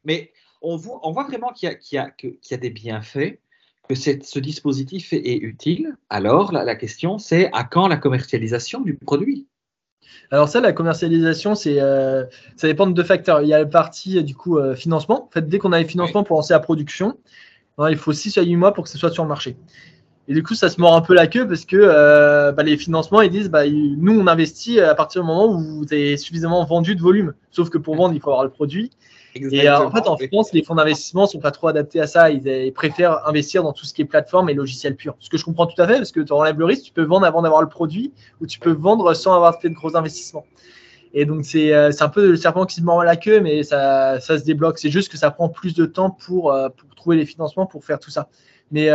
Mais 0.03 0.33
on 0.61 0.75
voit, 0.75 0.99
on 1.03 1.13
voit 1.13 1.23
vraiment 1.23 1.53
qu'il 1.53 1.69
y, 1.69 1.95
y, 1.95 1.97
y, 1.97 2.53
a 2.53 2.57
des 2.57 2.69
bienfaits, 2.71 3.39
que 3.87 3.95
ce 3.95 4.39
dispositif 4.39 5.13
est, 5.13 5.25
est 5.25 5.37
utile. 5.37 5.95
Alors, 6.09 6.51
la, 6.51 6.65
la 6.65 6.75
question, 6.75 7.19
c'est 7.19 7.49
à 7.53 7.63
quand 7.63 7.87
la 7.87 7.95
commercialisation 7.95 8.81
du 8.81 8.95
produit? 8.95 9.47
Alors 10.31 10.49
ça, 10.49 10.59
la 10.59 10.73
commercialisation, 10.73 11.55
c'est, 11.55 11.79
euh, 11.79 12.23
ça 12.57 12.67
dépend 12.67 12.87
de 12.87 12.93
deux 12.93 13.03
facteurs. 13.03 13.41
Il 13.41 13.47
y 13.47 13.53
a 13.53 13.59
la 13.59 13.65
partie 13.65 14.21
du 14.23 14.35
coup 14.35 14.57
euh, 14.57 14.75
financement. 14.75 15.27
En 15.27 15.31
fait, 15.31 15.47
dès 15.47 15.57
qu'on 15.57 15.71
a 15.71 15.79
les 15.79 15.85
financements 15.85 16.23
pour 16.23 16.37
lancer 16.37 16.53
la 16.53 16.59
production, 16.59 17.17
hein, 17.77 17.89
il 17.89 17.97
faut 17.97 18.11
6 18.11 18.37
à 18.37 18.41
8 18.41 18.55
mois 18.55 18.73
pour 18.73 18.83
que 18.83 18.89
ce 18.89 18.97
soit 18.97 19.11
sur 19.11 19.23
le 19.23 19.29
marché. 19.29 19.55
Et 20.27 20.33
du 20.33 20.43
coup, 20.43 20.55
ça 20.55 20.69
se 20.69 20.81
mord 20.81 20.93
un 20.93 21.01
peu 21.01 21.13
la 21.13 21.27
queue 21.27 21.47
parce 21.47 21.63
que 21.63 21.77
euh, 21.79 22.51
bah, 22.51 22.63
les 22.63 22.75
financements, 22.75 23.21
ils 23.21 23.31
disent, 23.31 23.49
bah, 23.49 23.63
nous, 23.69 24.19
on 24.19 24.27
investit 24.27 24.81
à 24.81 24.93
partir 24.93 25.21
du 25.21 25.27
moment 25.27 25.45
où 25.45 25.59
vous 25.59 25.93
avez 25.93 26.17
suffisamment 26.17 26.65
vendu 26.65 26.95
de 26.95 27.01
volume. 27.01 27.33
Sauf 27.51 27.69
que 27.69 27.77
pour 27.77 27.95
vendre, 27.95 28.13
il 28.13 28.19
faut 28.19 28.29
avoir 28.29 28.43
le 28.43 28.51
produit. 28.51 28.91
Et 29.51 29.67
euh, 29.67 29.79
en 29.79 29.91
fait, 29.91 30.07
en 30.07 30.17
France, 30.17 30.53
les 30.53 30.63
fonds 30.63 30.75
d'investissement 30.75 31.23
ne 31.23 31.27
sont 31.27 31.39
pas 31.39 31.51
trop 31.51 31.67
adaptés 31.67 31.99
à 31.99 32.07
ça. 32.07 32.29
Ils, 32.29 32.71
préfèrent 32.73 33.27
investir 33.27 33.63
dans 33.63 33.73
tout 33.73 33.85
ce 33.85 33.93
qui 33.93 34.01
est 34.01 34.05
plateforme 34.05 34.49
et 34.49 34.53
logiciel 34.53 34.95
pur. 34.95 35.15
Ce 35.19 35.29
que 35.29 35.37
je 35.37 35.45
comprends 35.45 35.67
tout 35.67 35.81
à 35.81 35.87
fait, 35.87 35.97
parce 35.97 36.11
que 36.11 36.19
tu 36.19 36.33
enlèves 36.33 36.59
le 36.59 36.65
risque, 36.65 36.83
tu 36.83 36.91
peux 36.91 37.03
vendre 37.03 37.25
avant 37.25 37.41
d'avoir 37.41 37.61
le 37.61 37.69
produit, 37.69 38.13
ou 38.41 38.47
tu 38.47 38.59
peux 38.59 38.71
vendre 38.71 39.13
sans 39.13 39.33
avoir 39.33 39.59
fait 39.59 39.69
de 39.69 39.75
gros 39.75 39.95
investissements. 39.95 40.45
Et 41.13 41.25
donc, 41.25 41.45
c'est 41.45 41.73
euh, 41.73 41.91
un 41.99 42.09
peu 42.09 42.31
le 42.31 42.35
serpent 42.35 42.65
qui 42.65 42.75
se 42.75 42.81
mord 42.81 43.03
la 43.03 43.15
queue, 43.15 43.39
mais 43.39 43.63
ça, 43.63 44.19
se 44.19 44.43
débloque. 44.43 44.77
C'est 44.77 44.91
juste 44.91 45.11
que 45.11 45.17
ça 45.17 45.31
prend 45.31 45.49
plus 45.49 45.73
de 45.73 45.85
temps 45.85 46.09
pour, 46.09 46.51
euh, 46.51 46.69
trouver 46.95 47.17
les 47.17 47.25
financements 47.25 47.65
pour 47.65 47.85
faire 47.85 47.99
tout 47.99 48.11
ça. 48.11 48.27
Mais 48.71 48.89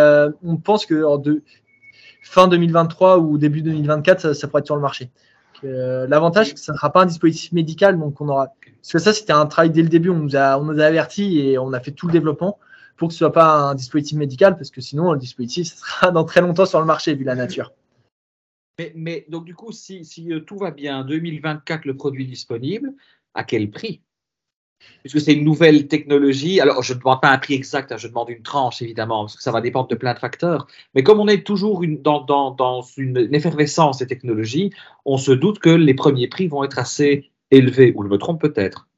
on 0.44 0.56
pense 0.56 0.84
que 0.84 1.02
fin 2.22 2.46
2023 2.46 3.18
ou 3.18 3.38
début 3.38 3.62
2024, 3.62 4.20
ça, 4.20 4.34
ça 4.34 4.46
pourrait 4.46 4.60
être 4.60 4.66
sur 4.66 4.76
le 4.76 4.82
marché. 4.82 5.10
L'avantage, 5.62 6.48
c'est 6.48 6.54
que 6.54 6.60
ça 6.60 6.72
ne 6.72 6.76
sera 6.76 6.92
pas 6.92 7.02
un 7.02 7.06
dispositif 7.06 7.52
médical, 7.52 7.98
donc 7.98 8.20
on 8.20 8.28
aura. 8.28 8.48
Parce 8.80 8.92
que 8.92 8.98
ça, 8.98 9.12
c'était 9.12 9.32
un 9.32 9.46
travail 9.46 9.70
dès 9.70 9.82
le 9.82 9.88
début. 9.88 10.10
On 10.10 10.18
nous 10.18 10.36
a, 10.36 10.58
on 10.58 10.64
nous 10.64 10.80
a 10.80 10.84
averti 10.84 11.40
et 11.40 11.58
on 11.58 11.72
a 11.72 11.80
fait 11.80 11.92
tout 11.92 12.06
le 12.06 12.12
développement 12.12 12.58
pour 12.96 13.08
que 13.08 13.14
ce 13.14 13.18
soit 13.18 13.32
pas 13.32 13.54
un 13.54 13.74
dispositif 13.74 14.16
médical, 14.18 14.56
parce 14.56 14.70
que 14.70 14.80
sinon, 14.80 15.12
le 15.12 15.18
dispositif 15.18 15.66
ça 15.68 15.76
sera 15.76 16.10
dans 16.12 16.24
très 16.24 16.40
longtemps 16.40 16.66
sur 16.66 16.80
le 16.80 16.86
marché 16.86 17.14
vu 17.14 17.24
la 17.24 17.34
nature. 17.34 17.72
Mais, 18.78 18.92
mais 18.94 19.26
donc 19.28 19.44
du 19.44 19.54
coup, 19.54 19.72
si, 19.72 20.04
si, 20.04 20.32
euh, 20.32 20.40
tout 20.40 20.56
va 20.56 20.70
bien, 20.70 21.04
2024, 21.04 21.84
le 21.84 21.96
produit 21.96 22.26
disponible, 22.26 22.92
à 23.34 23.44
quel 23.44 23.70
prix? 23.70 24.02
Puisque 25.00 25.20
c'est 25.20 25.32
une 25.32 25.44
nouvelle 25.44 25.86
technologie. 25.88 26.60
Alors, 26.60 26.82
je 26.82 26.94
ne 26.94 26.98
demande 26.98 27.20
pas 27.20 27.30
un 27.30 27.38
prix 27.38 27.54
exact, 27.54 27.92
hein, 27.92 27.96
je 27.96 28.08
demande 28.08 28.28
une 28.30 28.42
tranche, 28.42 28.82
évidemment, 28.82 29.24
parce 29.24 29.36
que 29.36 29.42
ça 29.42 29.50
va 29.50 29.60
dépendre 29.60 29.88
de 29.88 29.94
plein 29.94 30.14
de 30.14 30.18
facteurs. 30.18 30.66
Mais 30.94 31.02
comme 31.02 31.20
on 31.20 31.28
est 31.28 31.44
toujours 31.46 31.82
une, 31.82 32.00
dans, 32.00 32.20
dans, 32.20 32.50
dans, 32.50 32.82
une, 32.96 33.28
effervescence 33.32 33.98
des 33.98 34.06
technologies, 34.06 34.72
on 35.04 35.16
se 35.16 35.32
doute 35.32 35.58
que 35.58 35.70
les 35.70 35.94
premiers 35.94 36.28
prix 36.28 36.48
vont 36.48 36.64
être 36.64 36.78
assez 36.78 37.30
élevés, 37.50 37.92
ou 37.96 38.04
je 38.04 38.08
me 38.08 38.18
trompe 38.18 38.40
peut-être. 38.40 38.88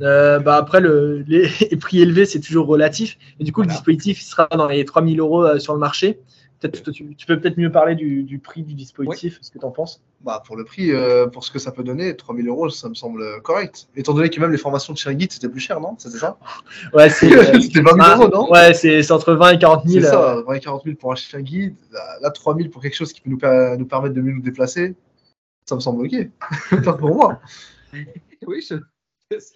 Euh, 0.00 0.40
bah 0.40 0.56
après, 0.56 0.80
le, 0.80 1.24
les, 1.26 1.48
prix 1.80 2.00
élevés, 2.00 2.26
c'est 2.26 2.40
toujours 2.40 2.66
relatif. 2.66 3.16
Et 3.40 3.44
du 3.44 3.52
coup, 3.52 3.62
le 3.62 3.68
dispositif 3.68 4.20
sera 4.20 4.48
dans 4.48 4.68
les 4.68 4.84
3000 4.84 5.20
euros 5.20 5.44
euh, 5.44 5.58
sur 5.58 5.72
le 5.72 5.78
marché 5.78 6.18
tu, 6.68 7.26
peux 7.26 7.40
peut-être 7.40 7.58
mieux 7.58 7.70
parler 7.70 7.94
du, 7.94 8.38
prix 8.38 8.62
du 8.62 8.74
dispositif, 8.74 9.38
ce 9.40 9.50
que 9.50 9.58
tu 9.58 9.64
en 9.64 9.70
penses? 9.70 10.02
Bah, 10.22 10.42
Pour 10.46 10.56
le 10.56 10.64
prix, 10.64 10.92
euh, 10.92 11.26
pour 11.26 11.44
ce 11.44 11.50
que 11.50 11.58
ça 11.58 11.72
peut 11.72 11.82
donner, 11.82 12.16
3000 12.16 12.48
euros, 12.48 12.70
ça 12.70 12.88
me 12.88 12.94
semble 12.94 13.42
correct. 13.42 13.88
Étant 13.96 14.14
donné 14.14 14.30
que 14.30 14.40
même 14.40 14.52
les 14.52 14.58
formations 14.58 14.92
de 14.92 14.98
Shergit, 14.98 15.28
c'était 15.30 15.48
plus 15.48 15.60
cher, 15.60 15.80
non? 15.80 15.96
C'était 15.98 16.18
ça? 16.18 16.38
Ouais, 16.92 17.10
c'est 17.10 17.28
20 17.28 17.70
000 17.72 17.86
ah, 18.00 18.16
euros, 18.16 18.28
non? 18.28 18.50
Ouais, 18.50 18.74
c'est 18.74 19.10
entre 19.10 19.34
20 19.34 19.50
et 19.50 19.58
40 19.58 19.86
000. 19.86 20.04
C'est 20.04 20.10
ça, 20.10 20.42
20 20.46 20.54
et 20.54 20.60
40 20.60 20.84
000 20.84 20.96
pour 20.96 21.12
un 21.12 21.16
Shergit. 21.16 21.74
Là, 22.20 22.30
3 22.30 22.56
000 22.56 22.68
pour 22.68 22.82
quelque 22.82 22.96
chose 22.96 23.12
qui 23.12 23.20
peut 23.20 23.30
nous, 23.30 23.38
nous 23.78 23.86
permettre 23.86 24.14
de 24.14 24.20
mieux 24.20 24.32
nous 24.32 24.42
déplacer. 24.42 24.94
Ça 25.66 25.74
me 25.74 25.80
semble 25.80 26.06
ok. 26.06 26.82
pour 26.98 27.14
moi. 27.14 27.40
Oui, 28.46 28.62
je, 28.68 28.74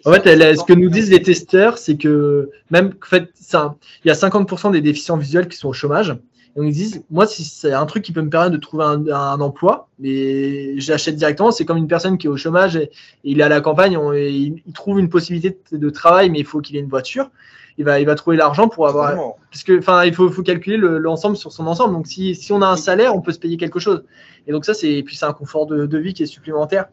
en 0.05 0.13
fait, 0.13 0.55
ce 0.55 0.63
que 0.63 0.73
nous 0.73 0.89
disent 0.89 1.11
les 1.11 1.21
testeurs, 1.21 1.77
c'est 1.77 1.97
que 1.97 2.49
même 2.71 2.93
en 3.01 3.05
fait, 3.05 3.29
ça, 3.35 3.75
il 4.03 4.07
y 4.07 4.11
a 4.11 4.15
50% 4.15 4.71
des 4.71 4.81
déficients 4.81 5.17
visuels 5.17 5.47
qui 5.47 5.57
sont 5.57 5.69
au 5.69 5.73
chômage 5.73 6.17
ils 6.63 6.73
disent, 6.73 7.03
moi, 7.09 7.27
si 7.27 7.43
c'est 7.43 7.73
un 7.73 7.85
truc 7.85 8.03
qui 8.03 8.11
peut 8.11 8.21
me 8.21 8.29
permettre 8.29 8.53
de 8.53 8.57
trouver 8.57 8.83
un, 8.83 9.39
emploi, 9.39 9.87
mais 9.99 10.79
j'achète 10.79 11.15
directement. 11.15 11.51
C'est 11.51 11.65
comme 11.65 11.77
une 11.77 11.87
personne 11.87 12.17
qui 12.17 12.27
est 12.27 12.29
au 12.29 12.37
chômage 12.37 12.75
et, 12.75 12.91
il 13.23 13.39
est 13.39 13.43
à 13.43 13.49
la 13.49 13.61
campagne, 13.61 13.97
il, 14.15 14.61
trouve 14.73 14.99
une 14.99 15.09
possibilité 15.09 15.57
de, 15.71 15.89
travail, 15.89 16.29
mais 16.29 16.39
il 16.39 16.45
faut 16.45 16.61
qu'il 16.61 16.75
ait 16.75 16.79
une 16.79 16.89
voiture. 16.89 17.29
Il 17.77 17.85
va, 17.85 17.99
il 17.99 18.05
va 18.05 18.15
trouver 18.15 18.35
l'argent 18.35 18.67
pour 18.67 18.87
avoir. 18.87 19.15
Parce 19.51 19.63
que, 19.63 19.79
enfin, 19.79 20.03
il 20.03 20.13
faut, 20.13 20.29
faut 20.29 20.43
calculer 20.43 20.77
l'ensemble 20.77 21.37
sur 21.37 21.51
son 21.51 21.65
ensemble. 21.67 21.93
Donc, 21.93 22.07
si, 22.07 22.35
si, 22.35 22.51
on 22.51 22.61
a 22.61 22.67
un 22.67 22.75
salaire, 22.75 23.15
on 23.15 23.21
peut 23.21 23.31
se 23.31 23.39
payer 23.39 23.57
quelque 23.57 23.79
chose. 23.79 24.03
Et 24.47 24.51
donc, 24.51 24.65
ça, 24.65 24.73
c'est, 24.73 25.01
puis 25.03 25.15
c'est 25.15 25.25
un 25.25 25.33
confort 25.33 25.65
de, 25.65 25.85
de 25.85 25.97
vie 25.97 26.13
qui 26.13 26.23
est 26.23 26.27
supplémentaire. 26.27 26.87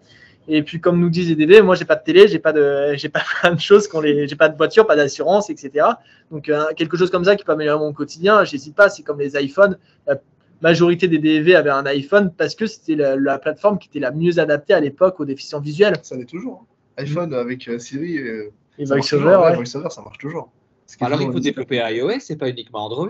Et 0.49 0.63
puis, 0.63 0.81
comme 0.81 1.01
nous 1.01 1.11
disent 1.11 1.29
les 1.29 1.35
DV, 1.35 1.63
moi, 1.63 1.75
j'ai 1.75 1.85
pas 1.85 1.97
de 1.97 2.05
télé, 2.05 2.29
j'ai 2.29 2.39
pas 2.39 2.53
de, 2.53 2.95
j'ai 2.97 3.09
pas 3.09 3.23
plein 3.41 3.55
de 3.55 3.61
choses 3.61 3.89
qu'on 3.89 4.01
les, 4.01 4.29
j'ai 4.29 4.37
pas 4.37 4.49
de 4.49 4.57
voiture, 4.57 4.87
pas 4.87 4.97
d'assurance, 4.97 5.51
etc. 5.51 5.87
Donc, 6.31 6.49
euh, 6.49 6.65
quelque 6.77 6.97
chose 6.97 7.11
comme 7.11 7.25
ça 7.25 7.37
qui 7.37 7.45
peut 7.45 7.53
améliorer 7.53 7.79
mon 7.79 7.93
quotidien, 7.93 8.45
j'hésite 8.45 8.75
pas. 8.75 8.89
C'est 8.89 9.03
comme 9.03 9.19
les 9.19 9.37
iPhones. 9.37 9.79
La 10.07 10.21
majorité 10.61 11.09
des 11.09 11.19
DV 11.19 11.55
avaient 11.55 11.71
un 11.71 11.87
iPhone 11.87 12.33
parce 12.37 12.55
que 12.55 12.67
c'était 12.67 12.95
la, 12.95 13.39
plateforme 13.39 13.79
qui 13.79 13.89
était 13.89 14.01
la 14.01 14.11
mieux 14.11 14.39
adaptée 14.39 14.75
à 14.75 14.81
l'époque 14.81 15.21
aux 15.21 15.25
déficients 15.25 15.61
visuels. 15.61 15.97
Ça 16.03 16.17
l'est 16.17 16.25
toujours. 16.25 16.67
Hein. 16.99 17.03
iPhone 17.03 17.35
avec 17.35 17.69
euh, 17.69 17.79
Siri. 17.79 18.19
Euh, 18.19 18.53
et 18.79 18.85
VoiceOver, 18.85 19.37
ouais. 19.37 19.55
VoiceOver, 19.55 19.91
ça 19.91 20.03
marche 20.03 20.19
toujours. 20.19 20.53
Alors, 21.01 21.21
il 21.21 21.33
faut 21.33 21.41
développer 21.41 21.79
iOS, 21.79 22.21
c'est 22.21 22.37
pas 22.37 22.49
uniquement 22.49 22.85
Android. 22.85 23.09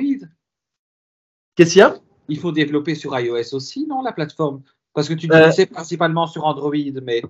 Qu'est-ce 1.54 1.72
qu'il 1.72 1.80
y 1.80 1.82
a? 1.82 1.96
Il 2.28 2.38
faut 2.38 2.52
développer 2.52 2.94
sur 2.94 3.18
iOS 3.18 3.54
aussi, 3.54 3.86
non, 3.86 4.02
la 4.02 4.12
plateforme? 4.12 4.62
Parce 4.96 5.10
que 5.10 5.14
tu 5.14 5.28
disais 5.28 5.62
euh, 5.62 5.66
principalement 5.70 6.26
sur 6.26 6.46
Android, 6.46 6.72
mais. 7.02 7.22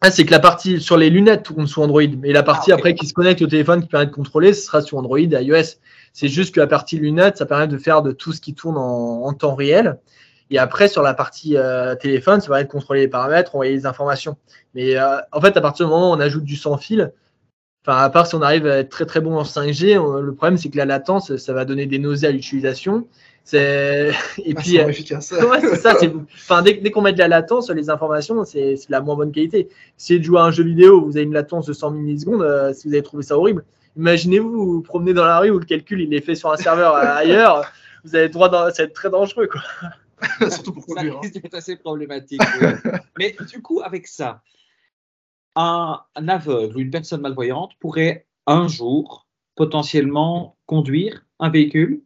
Ah, 0.00 0.10
c'est 0.10 0.24
que 0.24 0.30
la 0.30 0.40
partie 0.40 0.80
sur 0.80 0.96
les 0.96 1.10
lunettes 1.10 1.42
tourne 1.42 1.66
sous 1.66 1.82
Android, 1.82 2.00
mais 2.18 2.32
la 2.32 2.42
partie 2.42 2.72
ah, 2.72 2.76
après 2.76 2.94
qui 2.94 3.06
se 3.06 3.12
connecte 3.12 3.42
au 3.42 3.46
téléphone 3.46 3.82
qui 3.82 3.88
permet 3.88 4.06
de 4.06 4.10
contrôler, 4.10 4.54
ce 4.54 4.62
sera 4.62 4.80
sur 4.80 4.96
Android 4.96 5.18
et 5.18 5.26
iOS. 5.26 5.76
C'est 6.14 6.28
juste 6.28 6.54
que 6.54 6.60
la 6.60 6.66
partie 6.66 6.96
lunettes, 6.96 7.36
ça 7.36 7.44
permet 7.44 7.68
de 7.68 7.76
faire 7.76 8.00
de 8.00 8.12
tout 8.12 8.32
ce 8.32 8.40
qui 8.40 8.54
tourne 8.54 8.78
en, 8.78 9.30
temps 9.34 9.54
réel. 9.54 9.98
Et 10.50 10.58
après, 10.58 10.88
sur 10.88 11.02
la 11.02 11.12
partie 11.12 11.58
euh, 11.58 11.94
téléphone, 11.94 12.40
ça 12.40 12.46
permet 12.46 12.64
de 12.64 12.70
contrôler 12.70 13.00
les 13.02 13.08
paramètres, 13.08 13.54
envoyer 13.54 13.74
les 13.74 13.84
informations. 13.84 14.38
Mais 14.74 14.96
euh, 14.96 15.18
en 15.30 15.42
fait, 15.42 15.58
à 15.58 15.60
partir 15.60 15.84
du 15.84 15.92
moment 15.92 16.10
où 16.10 16.14
on 16.14 16.20
ajoute 16.20 16.44
du 16.44 16.56
sans 16.56 16.78
fil, 16.78 17.12
enfin, 17.88 18.02
à 18.02 18.10
part 18.10 18.26
si 18.26 18.34
on 18.34 18.42
arrive 18.42 18.66
à 18.66 18.78
être 18.78 18.90
très 18.90 19.06
très 19.06 19.20
bon 19.20 19.36
en 19.36 19.42
5G, 19.42 19.94
le 20.20 20.34
problème 20.34 20.58
c'est 20.58 20.68
que 20.68 20.76
la 20.76 20.84
latence, 20.84 21.36
ça 21.36 21.52
va 21.52 21.64
donner 21.64 21.86
des 21.86 21.98
nausées 21.98 22.26
à 22.26 22.30
l'utilisation. 22.30 23.06
C'est 23.48 24.12
et 24.44 24.52
ah, 24.54 24.60
puis 24.60 24.78
euh, 24.78 24.88
efficace. 24.88 25.34
c'est 25.60 25.76
ça. 25.76 25.96
Enfin, 26.34 26.60
dès, 26.60 26.74
dès 26.74 26.90
qu'on 26.90 27.00
met 27.00 27.14
de 27.14 27.18
la 27.18 27.28
latence, 27.28 27.70
les 27.70 27.88
informations, 27.88 28.44
c'est 28.44 28.74
de 28.74 28.90
la 28.90 29.00
moins 29.00 29.16
bonne 29.16 29.32
qualité. 29.32 29.70
Si 29.96 30.18
de 30.18 30.22
jouer 30.22 30.40
à 30.40 30.42
un 30.42 30.50
jeu 30.50 30.64
vidéo, 30.64 31.02
vous 31.02 31.16
avez 31.16 31.24
une 31.24 31.32
latence 31.32 31.64
de 31.64 31.72
100 31.72 31.92
millisecondes, 31.92 32.42
euh, 32.42 32.74
si 32.74 32.88
vous 32.88 32.92
avez 32.92 33.02
trouvé 33.02 33.22
ça 33.22 33.38
horrible. 33.38 33.64
Imaginez-vous 33.96 34.50
vous, 34.50 34.82
promener 34.82 35.14
dans 35.14 35.24
la 35.24 35.38
rue 35.38 35.48
où 35.48 35.58
le 35.58 35.64
calcul 35.64 36.02
il 36.02 36.12
est 36.12 36.20
fait 36.20 36.34
sur 36.34 36.52
un 36.52 36.58
serveur 36.58 36.94
ailleurs, 36.96 37.72
vous 38.04 38.14
avez 38.14 38.28
droit, 38.28 38.50
dans, 38.50 38.66
ça 38.66 38.82
va 38.82 38.84
être 38.84 38.92
très 38.92 39.08
dangereux 39.08 39.46
quoi. 39.46 39.62
Surtout 40.50 40.72
pour 40.74 40.84
conduire. 40.84 41.16
Hein. 41.16 41.28
C'est 41.32 41.54
assez 41.54 41.76
problématique. 41.76 42.42
Mais 43.18 43.34
du 43.50 43.62
coup, 43.62 43.80
avec 43.82 44.06
ça, 44.06 44.42
un, 45.56 46.00
un 46.14 46.28
aveugle 46.28 46.76
ou 46.76 46.80
une 46.80 46.90
personne 46.90 47.20
malvoyante 47.20 47.72
pourrait 47.80 48.26
un 48.46 48.68
jour 48.68 49.26
potentiellement 49.54 50.56
conduire 50.66 51.24
un 51.38 51.50
véhicule? 51.50 52.02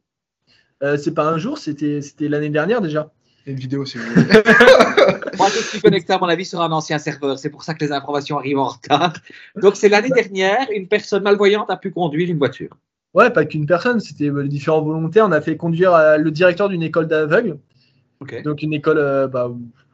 Euh, 0.83 0.97
c'est 0.97 1.15
pas 1.15 1.29
un 1.29 1.39
jour, 1.39 1.59
c'était 1.59 2.01
l'année 2.21 2.49
dernière 2.49 2.81
déjà. 2.81 3.13
Une 3.47 3.57
vidéo, 3.57 3.85
si 3.85 3.99
vous 3.99 4.05
voulez. 4.05 4.25
Moi, 5.39 5.49
je 5.49 5.61
suis 5.63 5.81
connecté, 5.81 6.13
à 6.13 6.19
mon 6.19 6.27
avis, 6.27 6.45
sur 6.45 6.61
un 6.61 6.71
ancien 6.71 6.99
serveur. 6.99 7.39
C'est 7.39 7.51
pour 7.51 7.65
ça 7.65 7.75
que 7.75 7.85
les 7.85 7.93
informations 7.93 8.39
arrivent 8.39 8.59
en 8.59 8.69
retard. 8.69 9.15
Donc, 9.61 9.77
c'est 9.77 9.89
l'année 9.89 10.11
dernière, 10.11 10.69
une 10.73 10.87
personne 10.87 11.23
malvoyante 11.25 11.71
a 11.71 11.77
pu 11.77 11.91
conduire 11.91 12.29
une 12.31 12.39
voiture. 12.39 12.77
Ouais, 13.15 13.31
pas 13.31 13.45
qu'une 13.45 13.67
personne, 13.67 14.01
c'était 14.01 14.31
les 14.31 14.49
différents 14.49 14.83
volontaires. 14.83 15.27
On 15.27 15.33
a 15.33 15.41
fait 15.41 15.57
conduire 15.57 15.93
euh, 15.95 16.17
le 16.19 16.31
directeur 16.31 16.69
d'une 16.69 16.83
école 16.83 17.09
d'aveugles. 17.09 17.59
Donc, 18.45 18.63
une 18.63 18.73
école, 18.73 18.99
euh, 18.99 19.27
bah, 19.27 19.51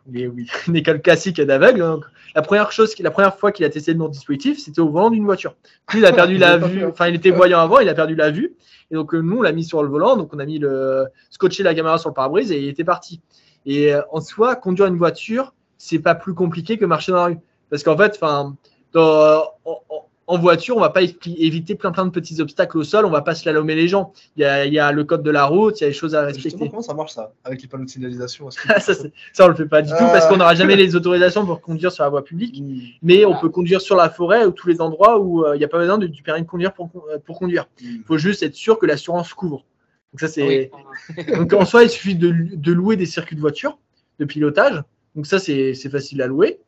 oui, 0.08 0.46
une 0.68 0.76
école 0.76 1.00
classique 1.00 1.40
d'aveugles. 1.40 2.00
La 2.34 2.42
première 2.42 2.72
chose, 2.72 2.94
la 2.98 3.10
première 3.10 3.36
fois 3.36 3.52
qu'il 3.52 3.64
a 3.64 3.70
testé 3.70 3.94
le 3.94 4.08
dispositif, 4.08 4.58
c'était 4.58 4.80
au 4.80 4.88
volant 4.88 5.10
d'une 5.10 5.24
voiture. 5.24 5.54
il 5.94 6.04
a 6.04 6.12
perdu 6.12 6.38
la 6.38 6.56
vue. 6.56 6.84
Enfin, 6.88 7.08
il 7.08 7.14
était 7.14 7.30
voyant 7.30 7.60
avant, 7.60 7.80
il 7.80 7.88
a 7.88 7.94
perdu 7.94 8.14
la 8.14 8.30
vue. 8.30 8.54
Et 8.90 8.94
donc, 8.94 9.14
euh, 9.14 9.20
nous, 9.20 9.38
on 9.38 9.42
l'a 9.42 9.52
mis 9.52 9.64
sur 9.64 9.82
le 9.82 9.88
volant. 9.88 10.16
Donc, 10.16 10.32
on 10.34 10.38
a 10.38 10.44
mis 10.44 10.58
le, 10.58 11.06
scotché 11.30 11.62
la 11.62 11.74
caméra 11.74 11.98
sur 11.98 12.10
le 12.10 12.14
pare-brise 12.14 12.52
et 12.52 12.60
il 12.60 12.68
était 12.68 12.84
parti. 12.84 13.20
Et 13.66 13.92
euh, 13.92 14.02
en 14.10 14.20
soi, 14.20 14.56
conduire 14.56 14.86
une 14.86 14.96
voiture, 14.96 15.54
c'est 15.76 15.98
pas 15.98 16.14
plus 16.14 16.34
compliqué 16.34 16.78
que 16.78 16.84
marcher 16.84 17.12
dans 17.12 17.18
la 17.18 17.24
rue. 17.26 17.38
Parce 17.70 17.82
qu'en 17.82 17.96
fait, 17.96 18.18
enfin, 18.20 18.56
en, 18.94 20.07
voiture, 20.36 20.76
on 20.76 20.80
va 20.80 20.90
pas 20.90 21.00
éviter 21.02 21.74
plein 21.74 21.90
plein 21.90 22.04
de 22.04 22.10
petits 22.10 22.40
obstacles 22.40 22.76
au 22.76 22.82
sol, 22.84 23.06
on 23.06 23.10
va 23.10 23.22
pas 23.22 23.34
slalomer 23.34 23.74
les 23.74 23.88
gens. 23.88 24.12
Il 24.36 24.42
y 24.42 24.44
a, 24.44 24.66
il 24.66 24.72
y 24.74 24.78
a 24.78 24.92
le 24.92 25.04
code 25.04 25.22
de 25.22 25.30
la 25.30 25.46
route, 25.46 25.80
il 25.80 25.84
y 25.84 25.86
a 25.86 25.88
des 25.88 25.94
choses 25.94 26.14
à 26.14 26.22
respecter. 26.22 26.50
Justement, 26.50 26.70
comment 26.70 26.82
ça 26.82 26.92
marche 26.92 27.12
ça 27.12 27.32
avec 27.44 27.62
les 27.62 27.68
panneaux 27.68 27.86
de 27.86 27.90
signalisation 27.90 28.50
ça, 28.50 28.78
ça, 28.78 29.44
on 29.46 29.48
le 29.48 29.54
fait 29.54 29.66
pas 29.66 29.80
du 29.80 29.90
tout 29.90 29.96
parce 29.96 30.26
qu'on 30.26 30.36
n'aura 30.36 30.54
jamais 30.54 30.76
les 30.76 30.94
autorisations 30.94 31.46
pour 31.46 31.62
conduire 31.62 31.90
sur 31.90 32.04
la 32.04 32.10
voie 32.10 32.24
publique. 32.24 32.60
Hmm. 32.60 32.80
Mais 33.02 33.24
on 33.24 33.40
peut 33.40 33.48
conduire 33.48 33.80
sur 33.80 33.96
la 33.96 34.10
forêt 34.10 34.44
ou 34.44 34.50
tous 34.50 34.68
les 34.68 34.80
endroits 34.82 35.18
où 35.18 35.44
euh, 35.44 35.56
il 35.56 35.58
n'y 35.60 35.64
a 35.64 35.68
pas 35.68 35.78
besoin 35.78 35.96
du 35.96 36.22
permis 36.22 36.42
de 36.42 36.46
conduire 36.46 36.74
pour, 36.74 36.90
pour 37.24 37.38
conduire. 37.38 37.66
Il 37.80 38.00
hmm. 38.00 38.02
faut 38.04 38.18
juste 38.18 38.42
être 38.42 38.54
sûr 38.54 38.78
que 38.78 38.84
l'assurance 38.84 39.32
couvre. 39.32 39.64
Donc 40.12 40.20
ça 40.20 40.28
c'est. 40.28 40.70
Donc 41.36 41.52
en 41.52 41.64
soi, 41.64 41.84
il 41.84 41.90
suffit 41.90 42.14
de, 42.14 42.30
de, 42.30 42.72
louer 42.72 42.96
des 42.96 43.06
circuits 43.06 43.36
de 43.36 43.40
voiture, 43.40 43.78
de 44.18 44.24
pilotage. 44.24 44.82
Donc 45.14 45.26
ça 45.26 45.38
c'est 45.38 45.74
facile 45.74 46.22
à 46.22 46.26
louer. 46.26 46.60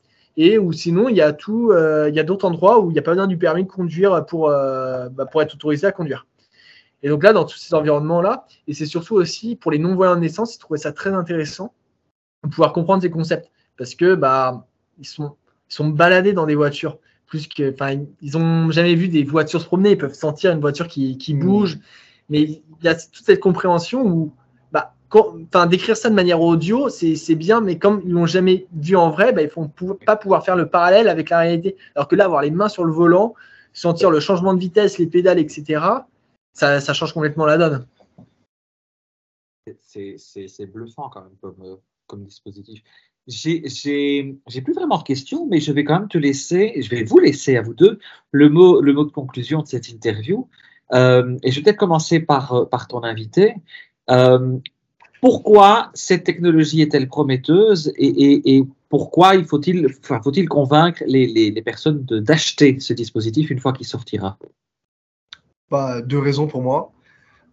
Et 0.42 0.56
ou 0.56 0.72
sinon, 0.72 1.10
il 1.10 1.16
y 1.16 1.20
a 1.20 1.34
tout, 1.34 1.70
euh, 1.70 2.08
il 2.08 2.14
y 2.14 2.18
a 2.18 2.22
d'autres 2.22 2.46
endroits 2.46 2.80
où 2.80 2.90
il 2.90 2.94
n'y 2.94 2.98
a 2.98 3.02
pas 3.02 3.10
besoin 3.10 3.26
du 3.26 3.36
permis 3.36 3.64
de 3.64 3.68
conduire 3.68 4.24
pour, 4.24 4.48
euh, 4.48 5.10
bah, 5.10 5.26
pour 5.26 5.42
être 5.42 5.52
autorisé 5.52 5.86
à 5.86 5.92
conduire. 5.92 6.26
Et 7.02 7.10
donc 7.10 7.22
là, 7.24 7.34
dans 7.34 7.44
tous 7.44 7.58
ces 7.58 7.74
environnements-là, 7.74 8.46
et 8.66 8.72
c'est 8.72 8.86
surtout 8.86 9.16
aussi 9.16 9.54
pour 9.54 9.70
les 9.70 9.78
non-voyants 9.78 10.14
de 10.14 10.20
naissance, 10.20 10.54
ils 10.56 10.58
trouvaient 10.58 10.78
ça 10.78 10.92
très 10.92 11.10
intéressant 11.10 11.74
de 12.42 12.48
pouvoir 12.48 12.72
comprendre 12.72 13.02
ces 13.02 13.10
concepts. 13.10 13.50
Parce 13.76 13.94
que 13.94 14.14
bah, 14.14 14.66
ils 14.98 15.06
sont, 15.06 15.36
ils 15.68 15.74
sont 15.74 15.88
baladés 15.88 16.32
dans 16.32 16.46
des 16.46 16.54
voitures. 16.54 16.96
Plus 17.26 17.46
que, 17.46 17.74
ils 18.22 18.32
n'ont 18.32 18.70
jamais 18.70 18.94
vu 18.94 19.08
des 19.08 19.24
voitures 19.24 19.60
se 19.60 19.66
promener, 19.66 19.90
ils 19.90 19.98
peuvent 19.98 20.14
sentir 20.14 20.52
une 20.52 20.60
voiture 20.60 20.88
qui, 20.88 21.18
qui 21.18 21.34
mmh. 21.34 21.38
bouge. 21.38 21.78
Mais 22.30 22.40
il 22.40 22.62
y 22.82 22.88
a 22.88 22.94
toute 22.94 23.26
cette 23.26 23.40
compréhension 23.40 24.06
où 24.06 24.32
enfin, 25.12 25.66
décrire 25.66 25.96
ça 25.96 26.10
de 26.10 26.14
manière 26.14 26.40
audio, 26.40 26.88
c'est 26.88 27.34
bien, 27.34 27.60
mais 27.60 27.78
comme 27.78 28.02
ils 28.04 28.12
l'ont 28.12 28.26
jamais 28.26 28.66
vu 28.72 28.96
en 28.96 29.10
vrai, 29.10 29.32
bah, 29.32 29.42
ils 29.42 29.46
ne 29.46 29.86
vont 29.86 29.94
pas 29.94 30.16
pouvoir 30.16 30.44
faire 30.44 30.56
le 30.56 30.68
parallèle 30.68 31.08
avec 31.08 31.30
la 31.30 31.40
réalité. 31.40 31.76
Alors 31.94 32.08
que 32.08 32.16
là, 32.16 32.24
avoir 32.26 32.42
les 32.42 32.50
mains 32.50 32.68
sur 32.68 32.84
le 32.84 32.92
volant, 32.92 33.34
sentir 33.72 34.10
le 34.10 34.20
changement 34.20 34.54
de 34.54 34.60
vitesse, 34.60 34.98
les 34.98 35.06
pédales, 35.06 35.38
etc., 35.38 35.82
ça, 36.52 36.80
change 36.92 37.12
complètement 37.12 37.46
la 37.46 37.58
donne. 37.58 37.86
C'est 39.78 40.66
bluffant 40.66 41.08
quand 41.08 41.22
même 41.22 41.36
comme, 41.40 41.62
euh, 41.62 41.76
comme 42.06 42.24
dispositif. 42.24 42.82
J'ai 43.26 44.36
plus 44.64 44.72
vraiment 44.72 44.98
de 44.98 45.04
questions, 45.04 45.46
mais 45.46 45.60
je 45.60 45.72
vais 45.72 45.84
quand 45.84 45.98
même 45.98 46.08
te 46.08 46.18
laisser, 46.18 46.74
je 46.82 46.90
vais 46.90 47.04
vous 47.04 47.18
laisser 47.18 47.56
à 47.56 47.62
vous 47.62 47.74
deux 47.74 47.98
le 48.32 48.48
mot, 48.48 48.82
de 48.82 49.12
conclusion 49.12 49.62
de 49.62 49.66
cette 49.66 49.88
interview. 49.88 50.48
Euh, 50.92 51.38
et 51.42 51.52
je 51.52 51.56
vais 51.56 51.64
peut-être 51.64 51.78
commencer 51.78 52.18
par, 52.20 52.68
par 52.68 52.88
ton 52.88 53.04
invité. 53.04 53.54
Euh, 54.10 54.58
pourquoi 55.20 55.90
cette 55.94 56.24
technologie 56.24 56.82
est-elle 56.82 57.08
prometteuse 57.08 57.92
et, 57.96 58.64
pourquoi 58.88 59.36
il 59.36 59.44
faut-il 59.44 60.48
convaincre 60.48 61.04
les, 61.06 61.62
personnes 61.62 62.04
d'acheter 62.04 62.80
ce 62.80 62.92
dispositif 62.92 63.50
une 63.50 63.60
fois 63.60 63.72
qu'il 63.72 63.86
sortira? 63.86 64.36
Bah, 65.70 66.00
Deux 66.02 66.18
raisons 66.18 66.48
pour 66.48 66.62
moi. 66.62 66.92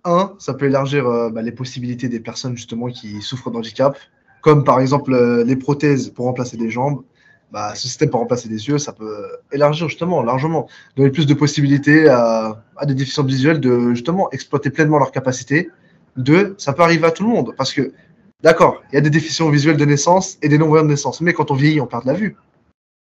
Un, 0.03 0.33
ça 0.39 0.55
peut 0.55 0.65
élargir 0.65 1.05
euh, 1.05 1.29
bah, 1.29 1.43
les 1.43 1.51
possibilités 1.51 2.07
des 2.07 2.19
personnes 2.19 2.55
justement 2.55 2.87
qui 2.87 3.21
souffrent 3.21 3.51
d'handicap, 3.51 3.97
comme 4.41 4.63
par 4.63 4.79
exemple 4.79 5.13
euh, 5.13 5.43
les 5.43 5.57
prothèses 5.57 6.09
pour 6.09 6.25
remplacer 6.25 6.57
des 6.57 6.69
jambes. 6.71 7.03
Bah, 7.51 7.75
ce 7.75 7.83
système 7.83 8.09
pour 8.09 8.19
remplacer 8.19 8.49
des 8.49 8.67
yeux, 8.67 8.77
ça 8.77 8.93
peut 8.93 9.27
élargir 9.51 9.89
justement 9.89 10.23
largement, 10.23 10.67
donner 10.95 11.11
plus 11.11 11.27
de 11.27 11.33
possibilités 11.33 12.09
à, 12.09 12.63
à 12.77 12.85
des 12.85 12.95
déficients 12.95 13.23
visuels 13.23 13.59
de 13.59 13.93
justement 13.93 14.29
exploiter 14.31 14.69
pleinement 14.69 14.97
leurs 14.97 15.11
capacités 15.11 15.69
deux, 16.17 16.55
ça 16.57 16.73
peut 16.73 16.83
arriver 16.83 17.05
à 17.05 17.11
tout 17.11 17.23
le 17.23 17.29
monde. 17.29 17.53
Parce 17.57 17.73
que, 17.73 17.93
d'accord, 18.43 18.81
il 18.91 18.95
y 18.95 18.97
a 18.97 19.01
des 19.01 19.09
déficients 19.09 19.49
visuels 19.49 19.77
de 19.77 19.85
naissance 19.85 20.37
et 20.41 20.49
des 20.49 20.57
non-voyants 20.57 20.83
de 20.83 20.89
naissance. 20.89 21.21
Mais 21.21 21.33
quand 21.33 21.51
on 21.51 21.55
vieillit, 21.55 21.81
on 21.81 21.87
perd 21.87 22.03
de 22.03 22.07
la 22.07 22.13
vue. 22.13 22.35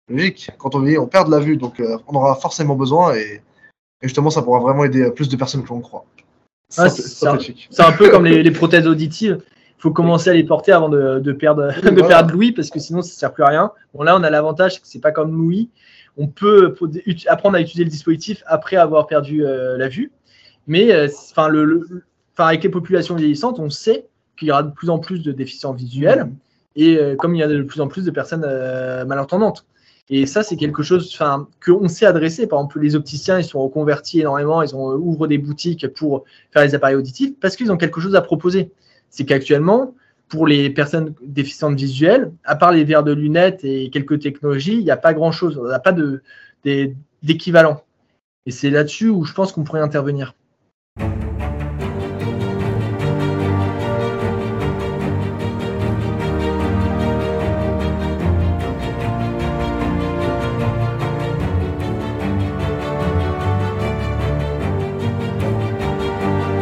Logique. 0.09 0.49
Quand 0.57 0.75
on 0.75 0.79
vieillit, 0.79 0.97
on 0.97 1.07
perd 1.07 1.27
de 1.27 1.31
la 1.31 1.39
vue. 1.39 1.57
Donc, 1.57 1.79
euh, 1.79 1.97
on 2.07 2.15
aura 2.15 2.35
forcément 2.35 2.75
besoin. 2.75 3.15
Et, 3.15 3.41
justement, 4.01 4.29
ça 4.29 4.41
pourra 4.41 4.59
vraiment 4.59 4.83
aider 4.83 5.11
plus 5.11 5.29
de 5.29 5.35
personnes 5.35 5.63
que 5.63 5.69
l'on 5.69 5.81
croit. 5.81 6.05
c'est 6.69 7.27
un, 7.27 7.91
peu 7.91 8.09
comme 8.09 8.25
les, 8.25 8.51
prothèses 8.51 8.87
auditives. 8.87 9.41
Il 9.77 9.81
faut 9.81 9.91
commencer 9.91 10.29
à 10.29 10.33
les 10.33 10.43
porter 10.43 10.71
avant 10.71 10.89
de, 10.89 11.31
perdre, 11.33 11.71
de 11.83 12.01
perdre 12.01 12.31
l'ouïe 12.33 12.51
parce 12.51 12.69
que 12.69 12.79
sinon, 12.79 13.01
ça 13.01 13.09
ne 13.09 13.13
sert 13.13 13.33
plus 13.33 13.43
à 13.43 13.47
rien. 13.47 13.71
Bon, 13.93 14.03
là, 14.03 14.15
on 14.15 14.23
a 14.23 14.29
l'avantage 14.29 14.81
que 14.81 14.87
ce 14.87 14.97
n'est 14.97 15.01
pas 15.01 15.11
comme 15.11 15.35
l'ouïe. 15.35 15.69
On 16.17 16.27
peut 16.27 16.75
apprendre 17.27 17.55
à 17.55 17.61
utiliser 17.61 17.85
le 17.85 17.89
dispositif 17.89 18.43
après 18.45 18.75
avoir 18.75 19.07
perdu 19.07 19.45
euh, 19.45 19.77
la 19.77 19.87
vue. 19.87 20.11
Mais 20.67 20.91
euh, 20.91 21.07
le, 21.49 22.03
avec 22.47 22.63
les 22.63 22.69
populations 22.69 23.15
vieillissantes, 23.15 23.59
on 23.59 23.69
sait 23.69 24.07
qu'il 24.37 24.47
y 24.47 24.51
aura 24.51 24.63
de 24.63 24.71
plus 24.71 24.89
en 24.89 24.99
plus 24.99 25.21
de 25.21 25.31
déficients 25.31 25.73
visuels 25.73 26.29
et 26.75 26.97
euh, 26.97 27.15
comme 27.15 27.35
il 27.35 27.39
y 27.39 27.43
a 27.43 27.47
de 27.47 27.61
plus 27.63 27.81
en 27.81 27.87
plus 27.87 28.05
de 28.05 28.11
personnes 28.11 28.45
euh, 28.45 29.05
malentendantes. 29.05 29.65
Et 30.09 30.25
ça, 30.25 30.43
c'est 30.43 30.57
quelque 30.57 30.83
chose 30.83 31.17
qu'on 31.63 31.87
sait 31.87 32.05
adresser. 32.05 32.47
Par 32.47 32.59
exemple, 32.59 32.81
les 32.81 32.95
opticiens, 32.95 33.39
ils 33.39 33.45
sont 33.45 33.61
reconvertis 33.61 34.19
énormément, 34.21 34.61
ils 34.61 34.73
euh, 34.73 34.97
ouvrent 34.97 35.27
des 35.27 35.37
boutiques 35.37 35.87
pour 35.93 36.25
faire 36.51 36.63
les 36.63 36.75
appareils 36.75 36.95
auditifs 36.95 37.33
parce 37.39 37.55
qu'ils 37.55 37.71
ont 37.71 37.77
quelque 37.77 38.01
chose 38.01 38.15
à 38.15 38.21
proposer. 38.21 38.71
C'est 39.09 39.25
qu'actuellement, 39.25 39.95
pour 40.27 40.47
les 40.47 40.69
personnes 40.69 41.13
déficientes 41.21 41.75
visuelles, 41.75 42.31
à 42.43 42.55
part 42.55 42.71
les 42.71 42.83
verres 42.83 43.03
de 43.03 43.13
lunettes 43.13 43.63
et 43.63 43.89
quelques 43.89 44.19
technologies, 44.19 44.77
il 44.77 44.83
n'y 44.83 44.91
a 44.91 44.97
pas 44.97 45.13
grand-chose. 45.13 45.57
On 45.57 45.67
n'a 45.67 45.79
pas 45.79 45.93
d'équivalent. 47.23 47.83
Et 48.45 48.51
c'est 48.51 48.69
là-dessus 48.69 49.09
où 49.09 49.23
je 49.23 49.33
pense 49.33 49.51
qu'on 49.51 49.63
pourrait 49.63 49.81
intervenir. 49.81 50.33